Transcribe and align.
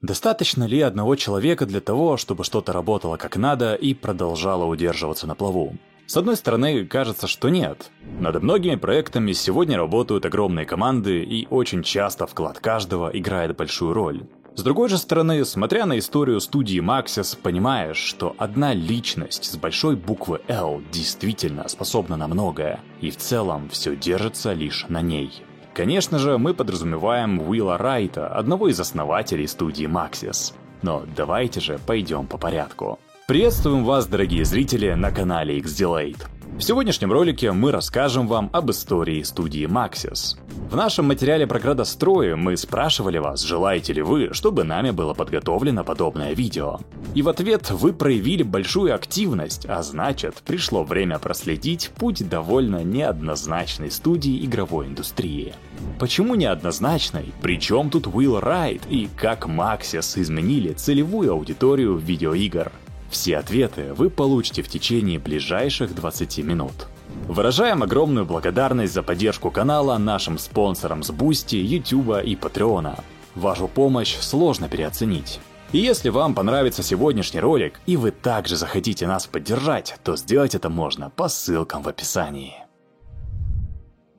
Достаточно 0.00 0.62
ли 0.62 0.80
одного 0.80 1.16
человека 1.16 1.66
для 1.66 1.80
того, 1.80 2.16
чтобы 2.16 2.44
что-то 2.44 2.72
работало 2.72 3.16
как 3.16 3.36
надо 3.36 3.74
и 3.74 3.94
продолжало 3.94 4.64
удерживаться 4.64 5.26
на 5.26 5.34
плаву? 5.34 5.76
С 6.06 6.16
одной 6.16 6.36
стороны, 6.36 6.86
кажется, 6.86 7.26
что 7.26 7.48
нет. 7.48 7.90
Над 8.20 8.40
многими 8.40 8.76
проектами 8.76 9.32
сегодня 9.32 9.76
работают 9.76 10.24
огромные 10.24 10.66
команды, 10.66 11.22
и 11.24 11.48
очень 11.50 11.82
часто 11.82 12.28
вклад 12.28 12.60
каждого 12.60 13.10
играет 13.12 13.56
большую 13.56 13.92
роль. 13.92 14.22
С 14.54 14.62
другой 14.62 14.88
же 14.88 14.98
стороны, 14.98 15.44
смотря 15.44 15.84
на 15.84 15.98
историю 15.98 16.40
студии 16.40 16.80
Maxis, 16.80 17.36
понимаешь, 17.40 17.98
что 17.98 18.36
одна 18.38 18.74
личность 18.74 19.44
с 19.44 19.56
большой 19.56 19.96
буквы 19.96 20.40
L 20.46 20.80
действительно 20.92 21.68
способна 21.68 22.16
на 22.16 22.28
многое, 22.28 22.80
и 23.00 23.10
в 23.10 23.16
целом 23.16 23.68
все 23.68 23.96
держится 23.96 24.52
лишь 24.52 24.86
на 24.88 25.02
ней. 25.02 25.42
Конечно 25.78 26.18
же, 26.18 26.38
мы 26.38 26.54
подразумеваем 26.54 27.40
Уилла 27.40 27.78
Райта, 27.78 28.26
одного 28.26 28.66
из 28.66 28.80
основателей 28.80 29.46
студии 29.46 29.86
Maxis. 29.86 30.52
Но 30.82 31.04
давайте 31.16 31.60
же 31.60 31.78
пойдем 31.78 32.26
по 32.26 32.36
порядку. 32.36 32.98
Приветствуем 33.28 33.84
вас, 33.84 34.08
дорогие 34.08 34.44
зрители, 34.44 34.94
на 34.94 35.12
канале 35.12 35.58
X-Delayed. 35.58 36.18
В 36.58 36.60
сегодняшнем 36.60 37.12
ролике 37.12 37.52
мы 37.52 37.70
расскажем 37.70 38.26
вам 38.26 38.50
об 38.52 38.72
истории 38.72 39.22
студии 39.22 39.64
Maxis. 39.68 40.36
В 40.68 40.74
нашем 40.74 41.06
материале 41.06 41.46
про 41.46 41.60
градострои 41.60 42.34
мы 42.34 42.56
спрашивали 42.56 43.18
вас, 43.18 43.42
желаете 43.42 43.92
ли 43.92 44.02
вы, 44.02 44.34
чтобы 44.34 44.64
нами 44.64 44.90
было 44.90 45.14
подготовлено 45.14 45.84
подобное 45.84 46.34
видео. 46.34 46.80
И 47.14 47.22
в 47.22 47.28
ответ 47.28 47.70
вы 47.70 47.92
проявили 47.92 48.42
большую 48.42 48.92
активность, 48.92 49.66
а 49.66 49.84
значит, 49.84 50.42
пришло 50.44 50.82
время 50.82 51.20
проследить 51.20 51.90
путь 51.96 52.28
довольно 52.28 52.82
неоднозначной 52.82 53.92
студии 53.92 54.44
игровой 54.44 54.88
индустрии. 54.88 55.54
Почему 56.00 56.34
неоднозначной? 56.34 57.32
Причем 57.40 57.88
тут 57.88 58.08
Уилл 58.08 58.40
Райт 58.40 58.82
и 58.90 59.08
как 59.16 59.46
Maxis 59.46 60.20
изменили 60.20 60.72
целевую 60.72 61.30
аудиторию 61.30 61.94
видеоигр? 61.94 62.72
Все 63.10 63.38
ответы 63.38 63.94
вы 63.94 64.10
получите 64.10 64.62
в 64.62 64.68
течение 64.68 65.18
ближайших 65.18 65.94
20 65.94 66.38
минут. 66.38 66.88
Выражаем 67.26 67.82
огромную 67.82 68.26
благодарность 68.26 68.92
за 68.92 69.02
поддержку 69.02 69.50
канала 69.50 69.96
нашим 69.98 70.38
спонсорам 70.38 71.02
с 71.02 71.10
Бусти, 71.10 71.56
Ютуба 71.56 72.20
и 72.20 72.36
Патреона. 72.36 72.98
Вашу 73.34 73.68
помощь 73.68 74.16
сложно 74.16 74.68
переоценить. 74.68 75.40
И 75.72 75.78
если 75.78 76.08
вам 76.08 76.34
понравится 76.34 76.82
сегодняшний 76.82 77.40
ролик, 77.40 77.80
и 77.86 77.96
вы 77.96 78.10
также 78.10 78.56
захотите 78.56 79.06
нас 79.06 79.26
поддержать, 79.26 79.96
то 80.02 80.16
сделать 80.16 80.54
это 80.54 80.70
можно 80.70 81.10
по 81.10 81.28
ссылкам 81.28 81.82
в 81.82 81.88
описании. 81.88 82.54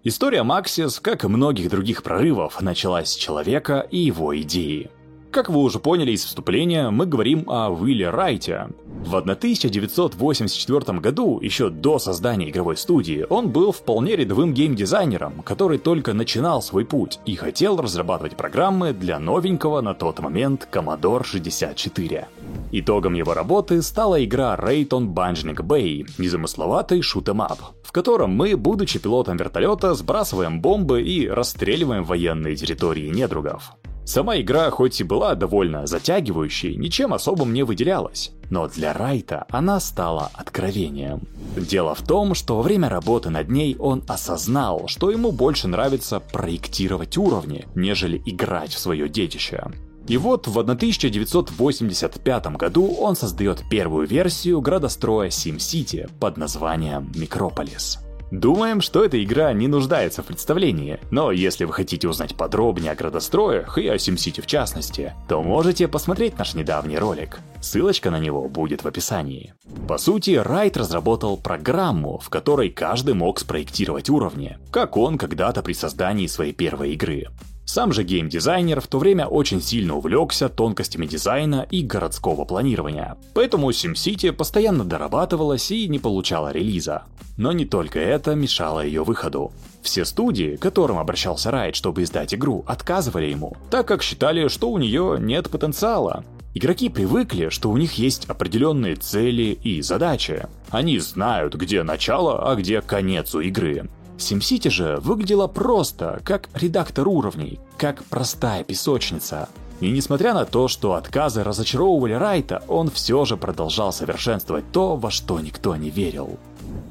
История 0.04 0.44
Максис, 0.44 1.00
как 1.00 1.24
и 1.24 1.28
многих 1.28 1.70
других 1.70 2.04
прорывов, 2.04 2.62
началась 2.62 3.10
с 3.10 3.16
человека 3.16 3.86
и 3.92 3.98
его 3.98 4.40
идеи. 4.40 4.92
Как 5.32 5.48
вы 5.48 5.62
уже 5.62 5.78
поняли 5.78 6.12
из 6.12 6.26
вступления, 6.26 6.90
мы 6.90 7.06
говорим 7.06 7.44
о 7.48 7.70
Уилле 7.70 8.10
Райте. 8.10 8.70
В 9.06 9.16
1984 9.16 11.00
году, 11.00 11.40
еще 11.40 11.70
до 11.70 12.00
создания 12.00 12.50
игровой 12.50 12.76
студии, 12.78 13.28
он 13.30 13.50
был 13.50 13.72
вполне 13.72 14.16
рядовым 14.16 14.56
геймдизайнером, 14.56 15.44
который 15.44 15.78
только 15.78 16.14
начинал 16.14 16.64
свой 16.64 16.84
путь 16.84 17.20
и 17.28 17.36
хотел 17.36 17.80
разрабатывать 17.80 18.36
программы 18.38 18.92
для 18.92 19.20
новенького 19.20 19.82
на 19.82 19.94
тот 19.94 20.20
момент 20.20 20.68
Commodore 20.72 21.24
64. 21.24 22.28
Итогом 22.72 23.14
его 23.14 23.36
работы 23.36 23.84
стала 23.84 24.24
игра 24.26 24.56
Rayton 24.56 25.14
Banjnik 25.14 25.62
Bay, 25.62 26.10
незамысловатый 26.18 27.04
шутемап, 27.04 27.60
в 27.84 27.92
котором 27.92 28.32
мы, 28.32 28.58
будучи 28.58 28.98
пилотом 28.98 29.38
вертолета, 29.38 29.94
сбрасываем 29.94 30.60
бомбы 30.60 31.04
и 31.04 31.28
расстреливаем 31.28 32.04
военные 32.04 32.56
территории 32.56 33.10
недругов. 33.10 33.76
Сама 34.06 34.40
игра 34.40 34.70
хоть 34.72 35.00
и 35.02 35.04
была 35.04 35.36
довольно 35.36 35.86
затягивающей, 35.86 36.76
ничем 36.76 37.14
особым 37.14 37.54
не 37.54 37.64
выделялась. 37.64 38.32
Но 38.50 38.68
для 38.68 38.94
Райта 38.94 39.46
она 39.50 39.80
стала 39.80 40.32
откровением. 40.34 41.28
Дело 41.56 41.94
в 41.94 42.02
том, 42.02 42.34
что 42.34 42.58
во 42.58 42.64
время 42.64 42.90
работы 42.90 43.30
над 43.30 43.50
ней 43.50 43.76
он 43.78 44.04
осознал, 44.08 44.88
что 44.88 45.12
ему 45.12 45.32
больше 45.32 45.68
нравится 45.68 46.20
проектировать 46.20 47.18
уровни, 47.18 47.68
нежели 47.76 48.22
играть 48.26 48.74
в 48.74 48.80
свое 48.80 49.08
детище. 49.08 49.64
И 50.08 50.18
вот 50.18 50.48
в 50.48 50.58
1985 50.58 52.48
году 52.58 52.88
он 53.00 53.16
создает 53.16 53.64
первую 53.70 54.08
версию 54.08 54.60
градостроя 54.60 55.30
SimCity 55.30 56.10
под 56.20 56.38
названием 56.38 57.12
Микрополис. 57.16 58.00
Думаем, 58.32 58.82
что 58.82 59.04
эта 59.04 59.22
игра 59.24 59.54
не 59.54 59.68
нуждается 59.68 60.22
в 60.22 60.28
представлении, 60.28 61.00
но 61.10 61.32
если 61.32 61.66
вы 61.66 61.74
хотите 61.74 62.08
узнать 62.08 62.36
подробнее 62.36 62.92
о 62.92 62.96
градостроях 62.96 63.78
и 63.78 63.88
о 63.88 63.96
SimCity 63.96 64.42
в 64.42 64.46
частности, 64.46 65.14
то 65.28 65.42
можете 65.42 65.88
посмотреть 65.88 66.38
наш 66.38 66.54
недавний 66.54 66.98
ролик. 66.98 67.40
Ссылочка 67.60 68.12
на 68.12 68.20
него 68.20 68.48
будет 68.48 68.84
в 68.84 68.88
описании. 68.88 69.54
По 69.88 69.98
сути, 69.98 70.32
Райт 70.32 70.78
разработал 70.78 71.38
программу, 71.38 72.20
в 72.20 72.30
которой 72.30 72.70
каждый 72.70 73.16
мог 73.16 73.40
спроектировать 73.40 74.10
уровни, 74.10 74.58
как 74.72 74.96
он 74.96 75.18
когда-то 75.18 75.64
при 75.64 75.74
создании 75.74 76.28
своей 76.28 76.54
первой 76.54 76.94
игры. 76.94 77.28
Сам 77.72 77.94
же 77.94 78.02
геймдизайнер 78.04 78.82
в 78.82 78.88
то 78.88 78.98
время 78.98 79.28
очень 79.28 79.62
сильно 79.62 79.96
увлекся 79.96 80.50
тонкостями 80.50 81.06
дизайна 81.06 81.68
и 81.70 81.84
городского 81.84 82.44
планирования, 82.44 83.16
поэтому 83.36 83.70
SimCity 83.70 84.32
постоянно 84.32 84.86
дорабатывалась 84.86 85.70
и 85.70 85.88
не 85.88 86.00
получала 86.00 86.52
релиза. 86.52 87.04
Но 87.38 87.52
не 87.52 87.66
только 87.66 88.00
это 88.00 88.34
мешало 88.34 88.84
ее 88.84 89.04
выходу. 89.04 89.52
Все 89.84 90.04
студии, 90.04 90.56
к 90.56 90.64
которым 90.64 90.98
обращался 90.98 91.52
Райт, 91.52 91.76
чтобы 91.76 92.02
издать 92.02 92.34
игру, 92.34 92.64
отказывали 92.66 93.28
ему, 93.28 93.56
так 93.70 93.88
как 93.88 94.02
считали, 94.02 94.48
что 94.48 94.72
у 94.72 94.80
нее 94.80 95.18
нет 95.20 95.52
потенциала. 95.52 96.26
Игроки 96.56 96.90
привыкли, 96.90 97.50
что 97.50 97.70
у 97.70 97.78
них 97.78 97.94
есть 98.00 98.26
определенные 98.26 98.96
цели 98.96 99.56
и 99.64 99.84
задачи. 99.84 100.48
Они 100.72 100.98
знают, 100.98 101.54
где 101.54 101.84
начало, 101.84 102.52
а 102.52 102.56
где 102.56 102.82
конец 102.82 103.36
у 103.36 103.42
игры. 103.42 103.88
SimCity 104.20 104.70
же 104.70 104.98
выглядела 105.02 105.48
просто, 105.48 106.22
как 106.24 106.50
редактор 106.54 107.08
уровней, 107.08 107.60
как 107.78 108.04
простая 108.06 108.64
песочница. 108.64 109.50
И 109.80 109.92
несмотря 109.92 110.34
на 110.34 110.46
то, 110.46 110.68
что 110.68 110.96
отказы 110.96 111.44
разочаровывали 111.44 112.14
Райта, 112.14 112.64
он 112.68 112.90
все 112.90 113.24
же 113.26 113.38
продолжал 113.38 113.94
совершенствовать 113.94 114.72
то, 114.72 114.98
во 114.98 115.10
что 115.10 115.40
никто 115.40 115.76
не 115.76 115.90
верил. 115.90 116.38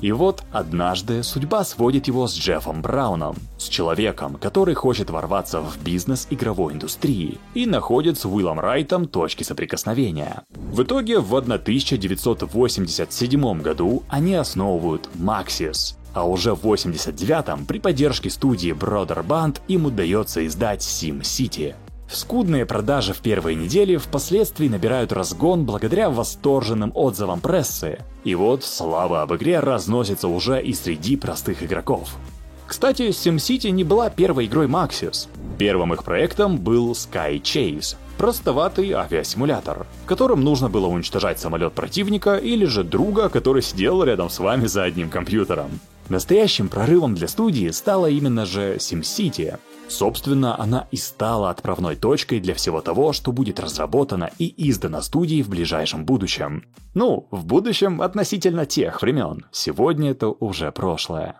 И 0.01 0.13
вот 0.13 0.45
однажды 0.53 1.23
судьба 1.23 1.65
сводит 1.65 2.07
его 2.07 2.29
с 2.29 2.35
Джеффом 2.35 2.81
Брауном, 2.83 3.37
с 3.59 3.69
человеком, 3.69 4.37
который 4.37 4.75
хочет 4.75 5.11
ворваться 5.11 5.61
в 5.61 5.77
бизнес 5.83 6.29
игровой 6.31 6.73
индустрии 6.75 7.39
и 7.55 7.67
находит 7.67 8.19
с 8.19 8.25
Уиллом 8.25 8.61
Райтом 8.61 9.07
точки 9.07 9.43
соприкосновения. 9.43 10.45
В 10.73 10.83
итоге 10.83 11.21
в 11.21 11.35
1987 11.35 13.61
году 13.61 14.03
они 14.09 14.35
основывают 14.35 15.11
Maxis, 15.17 15.97
а 16.19 16.25
уже 16.25 16.55
в 16.55 16.67
89-м 16.67 17.65
при 17.65 17.79
поддержке 17.79 18.29
студии 18.29 18.73
Brother 18.73 19.25
Band 19.25 19.61
им 19.69 19.87
удается 19.87 20.45
издать 20.47 20.81
Sim 20.81 21.21
City. 21.21 21.75
Скудные 22.11 22.67
продажи 22.67 23.13
в 23.13 23.19
первые 23.19 23.55
недели 23.55 23.97
впоследствии 23.97 24.69
набирают 24.69 25.13
разгон 25.13 25.65
благодаря 25.65 26.11
восторженным 26.11 26.91
отзывам 26.95 27.41
прессы. 27.41 28.01
И 28.25 28.35
вот 28.35 28.65
слава 28.65 29.23
об 29.23 29.35
игре 29.35 29.61
разносится 29.61 30.27
уже 30.27 30.61
и 30.61 30.73
среди 30.73 31.17
простых 31.17 31.63
игроков. 31.63 32.17
Кстати, 32.67 33.11
SimCity 33.11 33.71
не 33.71 33.85
была 33.85 34.11
первой 34.11 34.47
игрой 34.47 34.67
Maxis. 34.67 35.29
Первым 35.59 35.95
их 35.95 36.03
проектом 36.03 36.59
был 36.59 36.93
Sky 36.93 37.41
Chase, 37.41 37.97
простоватый 38.17 38.93
авиасимулятор, 38.93 39.87
в 40.05 40.07
котором 40.07 40.43
нужно 40.43 40.69
было 40.69 40.87
уничтожать 40.87 41.39
самолет 41.39 41.75
противника 41.75 42.37
или 42.37 42.65
же 42.65 42.85
друга, 42.85 43.29
который 43.29 43.63
сидел 43.63 44.03
рядом 44.03 44.31
с 44.31 44.39
вами 44.39 44.67
за 44.67 44.83
одним 44.83 45.11
компьютером. 45.11 45.81
Настоящим 46.09 46.69
прорывом 46.69 47.15
для 47.15 47.29
студии 47.29 47.69
стала 47.71 48.07
именно 48.07 48.47
же 48.47 48.77
SimCity. 48.77 49.59
Собственно, 49.89 50.59
она 50.59 50.87
и 50.91 50.97
стала 50.97 51.51
отправной 51.51 51.97
точкой 51.97 52.41
для 52.41 52.55
всего 52.55 52.81
того, 52.81 53.13
что 53.13 53.33
будет 53.33 53.61
разработано 53.61 54.31
и 54.39 54.53
издано 54.71 55.03
студией 55.03 55.43
в 55.43 55.51
ближайшем 55.51 56.05
будущем. 56.05 56.65
Ну, 56.95 57.27
в 57.31 57.45
будущем 57.45 58.01
относительно 58.01 58.65
тех 58.65 59.03
времен. 59.03 59.45
Сегодня 59.53 60.11
это 60.11 60.29
уже 60.29 60.73
прошлое. 60.73 61.37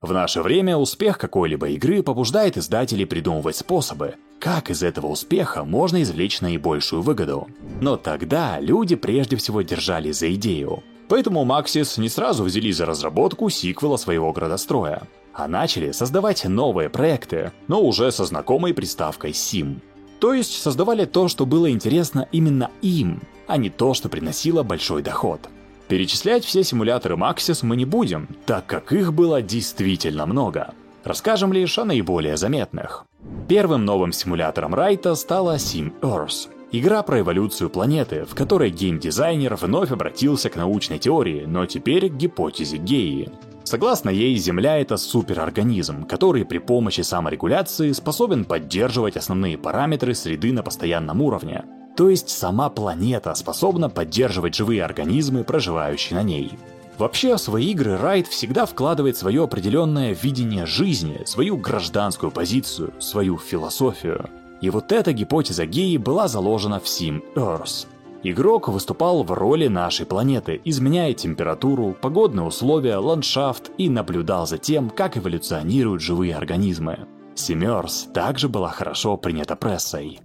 В 0.00 0.12
наше 0.12 0.42
время 0.42 0.76
успех 0.76 1.16
какой-либо 1.16 1.68
игры 1.68 2.02
побуждает 2.02 2.58
издателей 2.58 3.06
придумывать 3.06 3.54
способы, 3.54 4.16
как 4.40 4.68
из 4.68 4.82
этого 4.82 5.06
успеха 5.06 5.62
можно 5.62 6.02
извлечь 6.02 6.40
наибольшую 6.40 7.02
выгоду. 7.02 7.46
Но 7.80 7.96
тогда 7.96 8.58
люди 8.58 8.96
прежде 8.96 9.36
всего 9.36 9.62
держали 9.62 10.10
за 10.10 10.34
идею. 10.34 10.82
Поэтому 11.08 11.44
Maxis 11.44 12.00
не 12.00 12.08
сразу 12.08 12.44
взялись 12.44 12.76
за 12.76 12.86
разработку 12.86 13.50
сиквела 13.50 13.96
своего 13.96 14.32
градостроя, 14.32 15.02
а 15.34 15.48
начали 15.48 15.92
создавать 15.92 16.44
новые 16.44 16.88
проекты, 16.88 17.52
но 17.68 17.82
уже 17.82 18.12
со 18.12 18.24
знакомой 18.24 18.74
приставкой 18.74 19.32
Sim. 19.32 19.80
То 20.20 20.34
есть 20.34 20.60
создавали 20.60 21.04
то, 21.04 21.28
что 21.28 21.46
было 21.46 21.70
интересно 21.70 22.28
именно 22.30 22.70
им, 22.80 23.20
а 23.46 23.56
не 23.56 23.70
то, 23.70 23.92
что 23.92 24.08
приносило 24.08 24.62
большой 24.62 25.02
доход. 25.02 25.40
Перечислять 25.88 26.44
все 26.44 26.62
симуляторы 26.62 27.16
Maxis 27.16 27.58
мы 27.62 27.76
не 27.76 27.84
будем, 27.84 28.28
так 28.46 28.66
как 28.66 28.92
их 28.92 29.12
было 29.12 29.42
действительно 29.42 30.26
много. 30.26 30.74
Расскажем 31.04 31.52
лишь 31.52 31.78
о 31.78 31.84
наиболее 31.84 32.36
заметных. 32.36 33.04
Первым 33.48 33.84
новым 33.84 34.12
симулятором 34.12 34.74
Райта 34.74 35.14
стала 35.16 35.56
Sim 35.56 35.92
Earth. 36.00 36.48
Игра 36.74 37.02
про 37.02 37.20
эволюцию 37.20 37.68
планеты, 37.68 38.24
в 38.24 38.34
которой 38.34 38.70
геймдизайнер 38.70 39.56
вновь 39.56 39.90
обратился 39.90 40.48
к 40.48 40.56
научной 40.56 40.98
теории, 40.98 41.44
но 41.46 41.66
теперь 41.66 42.08
к 42.08 42.14
гипотезе 42.14 42.78
Геи. 42.78 43.30
Согласно 43.62 44.08
ей, 44.08 44.34
Земля— 44.36 44.78
это 44.80 44.96
суперорганизм, 44.96 46.06
который 46.06 46.46
при 46.46 46.56
помощи 46.56 47.02
саморегуляции 47.02 47.92
способен 47.92 48.46
поддерживать 48.46 49.18
основные 49.18 49.58
параметры 49.58 50.14
среды 50.14 50.50
на 50.54 50.62
постоянном 50.62 51.20
уровне. 51.20 51.66
То 51.94 52.08
есть 52.08 52.30
сама 52.30 52.70
планета 52.70 53.34
способна 53.34 53.90
поддерживать 53.90 54.54
живые 54.54 54.82
организмы, 54.82 55.44
проживающие 55.44 56.18
на 56.18 56.22
ней. 56.22 56.52
Вообще, 56.96 57.36
в 57.36 57.40
свои 57.40 57.72
игры 57.72 57.98
Райт 57.98 58.28
всегда 58.28 58.64
вкладывает 58.64 59.18
свое 59.18 59.44
определенное 59.44 60.14
видение 60.14 60.64
жизни, 60.64 61.20
свою 61.26 61.58
гражданскую 61.58 62.32
позицию, 62.32 62.94
свою 62.98 63.36
философию. 63.36 64.30
И 64.62 64.70
вот 64.70 64.92
эта 64.92 65.12
гипотеза 65.12 65.66
Геи 65.66 65.98
была 65.98 66.28
заложена 66.28 66.80
в 66.80 66.84
Sim 66.84 67.22
Earth. 67.34 67.86
Игрок 68.22 68.68
выступал 68.68 69.24
в 69.24 69.32
роли 69.32 69.66
нашей 69.66 70.06
планеты, 70.06 70.60
изменяя 70.64 71.12
температуру, 71.12 71.96
погодные 72.00 72.46
условия, 72.46 72.96
ландшафт 72.96 73.72
и 73.76 73.90
наблюдал 73.90 74.46
за 74.46 74.58
тем, 74.58 74.88
как 74.90 75.18
эволюционируют 75.18 76.00
живые 76.00 76.36
организмы. 76.36 77.00
Семерс 77.34 78.08
также 78.14 78.48
была 78.48 78.68
хорошо 78.68 79.16
принята 79.16 79.56
прессой. 79.56 80.20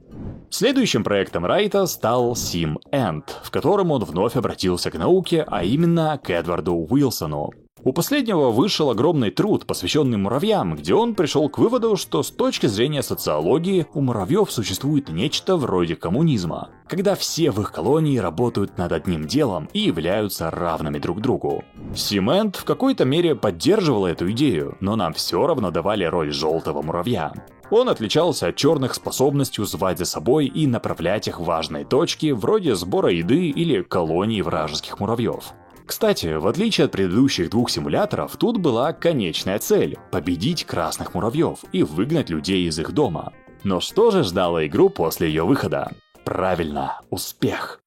Следующим 0.52 1.04
проектом 1.04 1.44
Райта 1.46 1.88
стал 1.88 2.34
Sim 2.34 2.76
End, 2.92 3.24
в 3.42 3.50
котором 3.50 3.90
он 3.92 4.04
вновь 4.04 4.36
обратился 4.36 4.92
к 4.92 4.98
науке, 4.98 5.44
а 5.48 5.64
именно 5.64 6.20
к 6.24 6.30
Эдварду 6.30 6.76
Уилсону. 6.90 7.52
У 7.84 7.94
последнего 7.94 8.50
вышел 8.50 8.90
огромный 8.90 9.30
труд, 9.30 9.66
посвященный 9.66 10.18
муравьям, 10.18 10.76
где 10.76 10.94
он 10.94 11.14
пришел 11.16 11.48
к 11.48 11.58
выводу, 11.58 11.96
что 11.96 12.24
с 12.24 12.32
точки 12.32 12.66
зрения 12.66 13.04
социологии 13.04 13.86
у 13.94 14.02
муравьев 14.02 14.52
существует 14.52 15.10
нечто 15.10 15.58
вроде 15.58 15.96
коммунизма, 15.96 16.70
когда 16.88 17.16
все 17.16 17.52
в 17.52 17.62
их 17.62 17.72
колонии 17.72 18.18
работают 18.18 18.78
над 18.78 18.92
одним 18.92 19.28
делом 19.28 19.70
и 19.74 19.80
являются 19.80 20.50
равными 20.50 20.98
друг 20.98 21.22
другу. 21.22 21.64
Симент 21.96 22.56
в 22.56 22.66
какой-то 22.66 23.06
мере 23.06 23.36
поддерживал 23.36 24.06
эту 24.06 24.32
идею, 24.32 24.76
но 24.80 24.96
нам 24.96 25.14
все 25.14 25.46
равно 25.46 25.72
давали 25.72 26.04
роль 26.04 26.32
желтого 26.32 26.82
муравья. 26.82 27.32
Он 27.70 27.90
отличался 27.90 28.48
от 28.48 28.56
черных 28.56 28.94
способностью 28.94 29.66
звать 29.66 29.98
за 29.98 30.06
собой 30.06 30.46
и 30.46 30.68
направлять 30.68 31.28
их 31.28 31.40
в 31.40 31.44
важные 31.44 31.84
точки, 31.84 32.32
вроде 32.32 32.76
сбора 32.76 33.12
еды 33.12 33.50
или 33.50 33.82
колонии 33.82 34.42
вражеских 34.42 35.00
муравьев. 35.00 35.54
Кстати, 35.88 36.36
в 36.36 36.46
отличие 36.46 36.86
от 36.86 36.92
предыдущих 36.92 37.50
двух 37.50 37.70
симуляторов, 37.70 38.36
тут 38.36 38.58
была 38.58 38.92
конечная 38.92 39.58
цель– 39.58 39.98
победить 40.12 40.66
красных 40.66 41.14
муравьев 41.14 41.60
и 41.72 41.82
выгнать 41.82 42.30
людей 42.30 42.68
из 42.68 42.78
их 42.78 42.92
дома. 42.92 43.32
Но 43.64 43.80
что 43.80 44.12
же 44.12 44.24
ждало 44.24 44.68
игру 44.68 44.90
после 44.90 45.30
ее 45.30 45.46
выхода? 45.46 45.94
Правильно, 46.26 47.00
успех. 47.10 47.82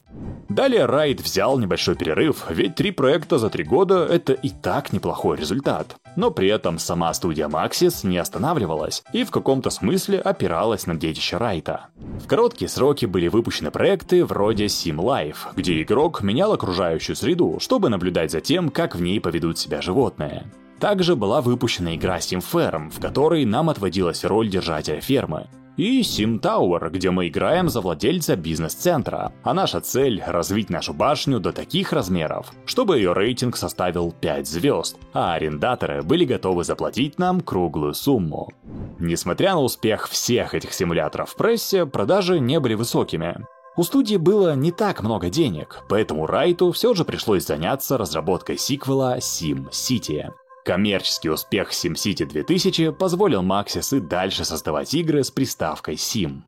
Далее 0.49 0.87
Райт 0.87 1.21
взял 1.21 1.59
небольшой 1.59 1.95
перерыв, 1.95 2.47
ведь 2.51 2.75
три 2.75 2.91
проекта 2.91 3.39
за 3.39 3.51
три 3.51 3.63
года– 3.63 4.05
это 4.11 4.33
и 4.33 4.49
так 4.49 4.93
неплохой 4.93 5.37
результат. 5.37 5.95
Но 6.17 6.33
при 6.33 6.49
этом 6.49 6.81
сама 6.81 7.15
студия 7.15 7.47
Maxis 7.47 8.05
не 8.05 8.19
останавливалась 8.19 9.05
и 9.13 9.23
в 9.23 9.31
каком-то 9.31 9.71
смысле 9.71 10.19
опиралась 10.19 10.87
на 10.87 10.97
детище 10.97 11.37
Райта. 11.37 11.87
В 12.19 12.27
короткие 12.27 12.69
сроки 12.69 13.07
были 13.07 13.29
выпущены 13.29 13.71
проекты 13.71 14.25
вроде 14.25 14.67
Sim 14.67 14.97
Life, 14.97 15.55
где 15.55 15.81
игрок 15.83 16.23
менял 16.23 16.53
окружающую 16.53 17.15
среду, 17.15 17.59
чтобы 17.61 17.89
наблюдать 17.89 18.33
за 18.33 18.41
тем, 18.41 18.71
как 18.71 18.97
в 18.97 19.01
ней 19.01 19.21
поведут 19.21 19.57
себя 19.57 19.81
животные. 19.81 20.47
Также 20.81 21.15
была 21.15 21.43
выпущена 21.43 21.95
игра 21.95 22.19
Sim 22.19 22.43
Farm, 22.43 22.91
в 22.91 22.99
которой 22.99 23.45
нам 23.45 23.71
отводилась 23.71 24.25
роль 24.25 24.49
держателя 24.49 25.01
фермы 25.01 25.47
и 25.81 26.03
Sim 26.03 26.39
Tower, 26.39 26.91
где 26.91 27.11
мы 27.11 27.29
играем 27.29 27.71
за 27.71 27.81
владельца 27.81 28.37
бизнес-центра, 28.37 29.33
а 29.43 29.55
наша 29.55 29.81
цель— 29.81 30.23
развить 30.27 30.69
нашу 30.69 30.93
башню 30.93 31.41
до 31.41 31.53
таких 31.53 31.95
размеров, 31.95 32.53
чтобы 32.67 32.99
ее 32.99 33.15
рейтинг 33.15 33.57
составил 33.57 34.13
5 34.13 34.47
звезд, 34.47 34.99
а 35.15 35.33
арендаторы 35.33 36.03
были 36.03 36.27
готовы 36.27 36.65
заплатить 36.65 37.19
нам 37.19 37.41
круглую 37.41 37.95
сумму. 37.95 38.51
Несмотря 38.99 39.53
на 39.53 39.63
успех 39.63 40.07
всех 40.09 40.55
этих 40.55 40.75
симуляторов 40.75 41.31
в 41.31 41.37
прессе, 41.37 41.87
продажи 41.87 42.41
не 42.41 42.61
были 42.61 42.75
высокими. 42.75 43.47
У 43.79 43.83
студии 43.83 44.17
было 44.17 44.55
не 44.55 44.73
так 44.73 45.03
много 45.03 45.31
денег, 45.31 45.83
поэтому 45.89 46.27
Райту 46.27 46.73
все 46.73 46.93
же 46.93 47.07
пришлось 47.07 47.47
заняться 47.47 47.97
разработкой 47.97 48.59
сиквела 48.59 49.17
Sim 49.17 49.71
City. 49.71 50.29
Коммерческий 50.65 51.31
успех 51.31 51.71
SimCity 51.71 52.27
2000 52.27 52.93
позволил 52.93 53.43
Maxis 53.43 53.97
и 53.97 54.01
дальше 54.01 54.45
создавать 54.45 54.95
игры 54.95 55.25
с 55.25 55.31
приставкой 55.31 55.95
Sim. 55.95 56.43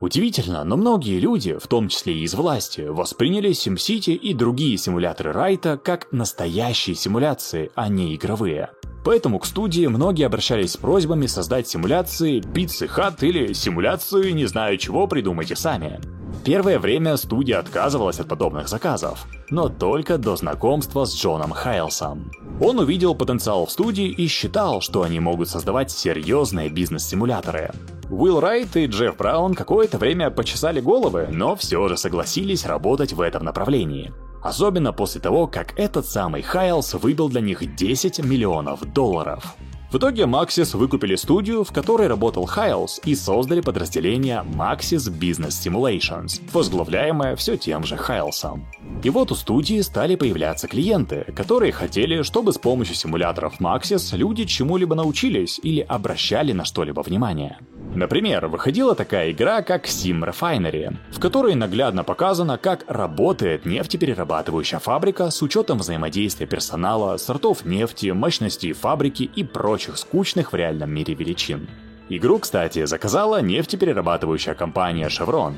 Удивительно, 0.00 0.64
но 0.64 0.76
многие 0.76 1.18
люди, 1.18 1.56
в 1.56 1.66
том 1.66 1.88
числе 1.88 2.14
и 2.14 2.24
из 2.24 2.34
власти, 2.34 2.82
восприняли 2.82 3.50
SimCity 3.50 4.12
и 4.12 4.34
другие 4.34 4.76
симуляторы 4.76 5.32
Райта 5.32 5.78
как 5.78 6.08
настоящие 6.12 6.94
симуляции, 6.96 7.70
а 7.74 7.88
не 7.88 8.14
игровые. 8.14 8.70
Поэтому 9.04 9.38
к 9.38 9.46
студии 9.46 9.86
многие 9.86 10.24
обращались 10.24 10.72
с 10.72 10.76
просьбами 10.76 11.26
создать 11.26 11.68
симуляции 11.68 12.40
Pizza 12.40 12.88
Hut 12.88 13.16
или 13.20 13.52
симуляции 13.52 14.30
не 14.32 14.46
знаю 14.46 14.78
чего 14.78 15.06
придумайте 15.06 15.56
сами. 15.56 16.00
Первое 16.44 16.78
время 16.78 17.16
студия 17.16 17.58
отказывалась 17.58 18.20
от 18.20 18.28
подобных 18.28 18.68
заказов, 18.68 19.26
но 19.48 19.70
только 19.70 20.18
до 20.18 20.36
знакомства 20.36 21.06
с 21.06 21.16
Джоном 21.16 21.52
Хайлсом. 21.52 22.30
Он 22.60 22.78
увидел 22.78 23.14
потенциал 23.14 23.64
в 23.64 23.70
студии 23.70 24.08
и 24.08 24.26
считал, 24.26 24.82
что 24.82 25.02
они 25.02 25.20
могут 25.20 25.48
создавать 25.48 25.90
серьезные 25.90 26.68
бизнес-симуляторы. 26.68 27.72
Уилл 28.10 28.40
Райт 28.40 28.76
и 28.76 28.84
Джефф 28.84 29.16
Браун 29.16 29.54
какое-то 29.54 29.96
время 29.96 30.30
почесали 30.30 30.80
головы, 30.80 31.28
но 31.30 31.56
все 31.56 31.88
же 31.88 31.96
согласились 31.96 32.66
работать 32.66 33.14
в 33.14 33.22
этом 33.22 33.44
направлении. 33.44 34.12
Особенно 34.42 34.92
после 34.92 35.22
того, 35.22 35.46
как 35.46 35.78
этот 35.78 36.06
самый 36.06 36.42
Хайлс 36.42 36.92
выбил 36.92 37.30
для 37.30 37.40
них 37.40 37.74
10 37.74 38.22
миллионов 38.22 38.84
долларов. 38.92 39.56
В 39.94 39.98
итоге 39.98 40.24
Maxis 40.24 40.76
выкупили 40.76 41.14
студию, 41.14 41.62
в 41.62 41.70
которой 41.70 42.08
работал 42.08 42.46
Хайлс, 42.46 43.00
и 43.04 43.14
создали 43.14 43.60
подразделение 43.60 44.44
Maxis 44.44 45.08
Business 45.08 45.50
Simulations, 45.50 46.42
возглавляемое 46.52 47.36
все 47.36 47.56
тем 47.56 47.84
же 47.84 47.96
Хайлсом. 47.96 48.66
И 49.04 49.10
вот 49.10 49.30
у 49.30 49.36
студии 49.36 49.80
стали 49.82 50.16
появляться 50.16 50.66
клиенты, 50.66 51.32
которые 51.36 51.70
хотели, 51.70 52.22
чтобы 52.22 52.52
с 52.52 52.58
помощью 52.58 52.96
симуляторов 52.96 53.60
Maxis 53.60 54.16
люди 54.16 54.46
чему-либо 54.46 54.96
научились 54.96 55.60
или 55.62 55.82
обращали 55.82 56.50
на 56.50 56.64
что-либо 56.64 57.02
внимание. 57.02 57.58
Например, 57.94 58.48
выходила 58.48 58.96
такая 58.96 59.30
игра, 59.30 59.62
как 59.62 59.86
Sim 59.86 60.28
Refinery, 60.28 60.96
в 61.12 61.20
которой 61.20 61.54
наглядно 61.54 62.02
показано, 62.02 62.58
как 62.58 62.84
работает 62.88 63.66
нефтеперерабатывающая 63.66 64.80
фабрика 64.80 65.30
с 65.30 65.40
учетом 65.42 65.78
взаимодействия 65.78 66.46
персонала, 66.46 67.16
сортов 67.18 67.64
нефти, 67.64 68.08
мощности 68.08 68.72
фабрики 68.72 69.22
и 69.22 69.44
прочих 69.84 69.98
скучных 69.98 70.52
в 70.52 70.56
реальном 70.56 70.90
мире 70.90 71.14
величин. 71.14 71.68
Игру, 72.08 72.38
кстати, 72.38 72.86
заказала 72.86 73.42
нефтеперерабатывающая 73.42 74.54
компания 74.54 75.08
Chevron. 75.08 75.54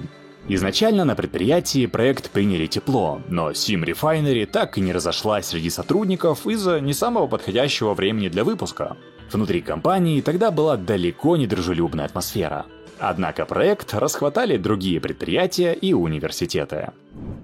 Изначально 0.49 1.05
на 1.05 1.15
предприятии 1.15 1.87
проект 1.87 2.31
приняли 2.31 2.67
тепло, 2.67 3.21
но 3.29 3.51
Sim 3.51 3.85
Refinery 3.85 4.47
так 4.47 4.79
и 4.79 4.81
не 4.81 4.93
разошлась 4.93 5.47
среди 5.47 5.71
сотрудников 5.71 6.47
из-за 6.47 6.81
не 6.81 6.93
самого 6.93 7.27
подходящего 7.27 7.95
времени 7.95 8.29
для 8.29 8.45
выпуска. 8.45 8.97
Внутри 9.33 9.61
компании 9.61 10.21
тогда 10.21 10.51
была 10.51 10.77
далеко 10.77 11.37
не 11.37 11.47
дружелюбная 11.47 12.07
атмосфера. 12.07 12.67
Однако 12.99 13.45
проект 13.45 13.95
расхватали 13.95 14.57
другие 14.57 15.01
предприятия 15.01 15.73
и 15.73 15.93
университеты. 15.93 16.93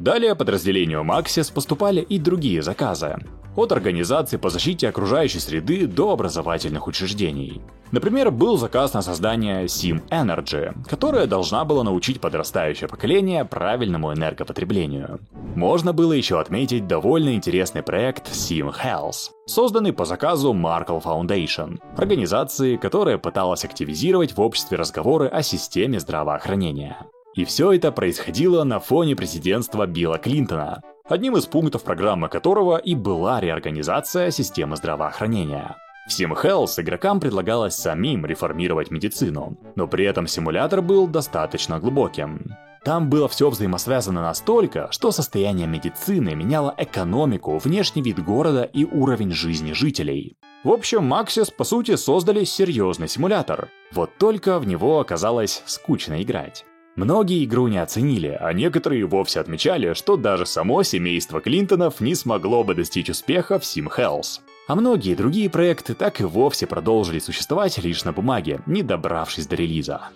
Далее 0.01 0.35
подразделению 0.35 1.03
Maxis 1.03 1.53
поступали 1.53 2.01
и 2.01 2.19
другие 2.19 2.63
заказы 2.63 3.19
от 3.57 3.73
организаций 3.73 4.39
по 4.39 4.51
защите 4.51 4.89
окружающей 4.89 5.39
среды 5.39 5.87
до 5.87 6.13
образовательных 6.13 6.87
учреждений. 6.87 7.61
Например, 7.91 8.31
был 8.31 8.57
заказ 8.57 8.95
на 8.95 9.03
создание 9.03 9.65
Sim 9.67 10.03
Energy, 10.09 10.75
которая 10.89 11.27
должна 11.27 11.65
была 11.65 11.85
научить 11.85 12.21
подрастающее 12.21 12.89
поколение 12.89 13.45
правильному 13.45 14.13
энергопотреблению. 14.15 15.21
Можно 15.55 15.93
было 15.93 16.15
еще 16.15 16.41
отметить 16.41 16.87
довольно 16.87 17.35
интересный 17.35 17.83
проект 17.83 18.31
Sim 18.31 18.75
Health, 18.83 19.31
созданный 19.47 19.93
по 19.93 20.07
заказу 20.07 20.55
Markle 20.55 21.03
Foundation, 21.03 21.79
организации, 21.97 22.77
которая 22.77 23.19
пыталась 23.19 23.65
активизировать 23.65 24.35
в 24.35 24.41
обществе 24.41 24.79
разговоры 24.79 25.29
о 25.29 25.43
системе 25.43 26.01
здравоохранения. 26.01 26.97
И 27.35 27.45
все 27.45 27.73
это 27.73 27.93
происходило 27.93 28.63
на 28.65 28.79
фоне 28.79 29.17
президентства 29.17 29.87
Билла 29.87 30.19
Клинтона, 30.19 30.83
одним 31.05 31.37
из 31.37 31.47
пунктов 31.47 31.83
программы 31.83 32.29
которого 32.29 32.77
и 32.77 32.95
была 32.95 33.41
реорганизация 33.41 34.31
системы 34.31 34.77
здравоохранения. 34.77 35.77
В 36.07 36.11
SimHealth 36.11 36.81
игрокам 36.83 37.21
предлагалось 37.21 37.75
самим 37.75 38.27
реформировать 38.27 38.91
медицину, 38.91 39.57
но 39.77 39.87
при 39.87 40.05
этом 40.05 40.27
симулятор 40.27 40.83
был 40.83 41.07
достаточно 41.07 41.79
глубоким. 41.79 42.57
Там 42.85 43.09
было 43.09 43.29
все 43.29 43.49
взаимосвязано 43.49 44.21
настолько, 44.21 44.89
что 44.91 45.13
состояние 45.13 45.69
медицины 45.69 46.35
меняло 46.35 46.75
экономику, 46.77 47.57
внешний 47.59 48.03
вид 48.03 48.23
города 48.23 48.65
и 48.65 48.85
уровень 48.85 49.31
жизни 49.31 49.73
жителей. 49.73 50.37
В 50.65 50.71
общем, 50.71 51.13
Maxis 51.13 51.55
по 51.57 51.65
сути 51.65 51.95
создали 51.95 52.45
серьезный 52.45 53.09
симулятор. 53.09 53.69
Вот 53.93 54.11
только 54.19 54.59
в 54.59 54.67
него 54.67 54.99
оказалось 54.99 55.63
скучно 55.67 56.21
играть. 56.23 56.65
Многие 56.95 57.45
игру 57.45 57.69
не 57.69 57.79
оценили, 57.79 58.37
а 58.39 58.53
некоторые 58.53 59.07
вовсе 59.07 59.41
отмечали, 59.41 59.95
что 59.95 60.19
даже 60.19 60.45
само 60.45 60.83
семейство 60.83 61.41
Клинтонов 61.41 62.01
не 62.01 62.15
смогло 62.15 62.65
бы 62.65 62.75
достичь 62.75 63.09
успеха 63.09 63.59
в 63.59 63.63
Sim 63.63 63.89
Hells. 63.89 64.41
А 64.69 64.75
многие 64.75 65.15
другие 65.15 65.49
проекты 65.49 65.95
так 65.95 66.21
и 66.21 66.25
вовсе 66.25 66.67
продолжили 66.67 67.19
существовать 67.19 67.79
лишь 67.79 68.05
на 68.05 68.13
бумаге, 68.13 68.61
не 68.67 68.83
добравшись 68.83 69.47
до 69.47 69.57
релиза. 69.57 70.11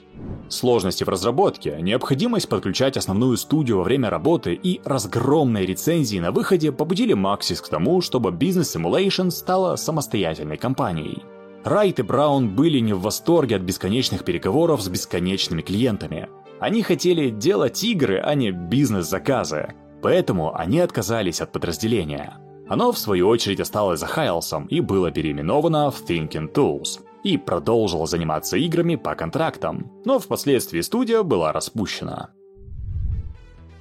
Сложности 0.49 1.03
в 1.03 1.09
разработке, 1.09 1.79
необходимость 1.81 2.49
подключать 2.49 2.97
основную 2.97 3.39
студию 3.39 3.79
во 3.79 3.85
время 3.85 4.11
работы 4.11 4.53
и 4.53 4.81
разгромные 4.85 5.67
рецензии 5.67 6.19
на 6.19 6.31
выходе 6.31 6.73
побудили 6.73 7.15
Maxis 7.15 7.63
к 7.63 7.69
тому, 7.69 8.03
чтобы 8.03 8.31
Business 8.31 8.77
Simulation 8.77 9.31
стала 9.31 9.77
самостоятельной 9.77 10.59
компанией. 10.59 11.23
Райт 11.65 11.99
и 11.99 12.03
Браун 12.03 12.55
были 12.55 12.79
не 12.79 12.93
в 12.93 13.01
восторге 13.01 13.57
от 13.57 13.63
бесконечных 13.63 14.25
переговоров 14.25 14.81
с 14.83 14.89
бесконечными 14.89 15.63
клиентами. 15.63 16.29
Они 16.59 16.83
хотели 16.83 17.31
делать 17.31 17.83
игры, 17.85 18.21
а 18.23 18.35
не 18.35 18.51
бизнес-заказы. 18.51 19.75
Поэтому 20.03 20.55
они 20.55 20.81
отказались 20.81 21.41
от 21.41 21.53
подразделения. 21.53 22.39
Оно, 22.69 22.93
в 22.93 22.99
свою 22.99 23.29
очередь, 23.29 23.61
осталось 23.61 24.01
за 24.01 24.07
Хайлсом 24.07 24.67
и 24.67 24.81
было 24.81 25.11
переименовано 25.11 25.91
в 25.91 26.03
Thinking 26.03 26.53
Tools 26.53 27.01
и 27.23 27.39
продолжило 27.39 28.07
заниматься 28.07 28.57
играми 28.57 28.97
по 28.97 29.15
контрактам, 29.15 29.91
но 30.05 30.19
впоследствии 30.19 30.81
студия 30.81 31.23
была 31.23 31.53
распущена. 31.53 32.31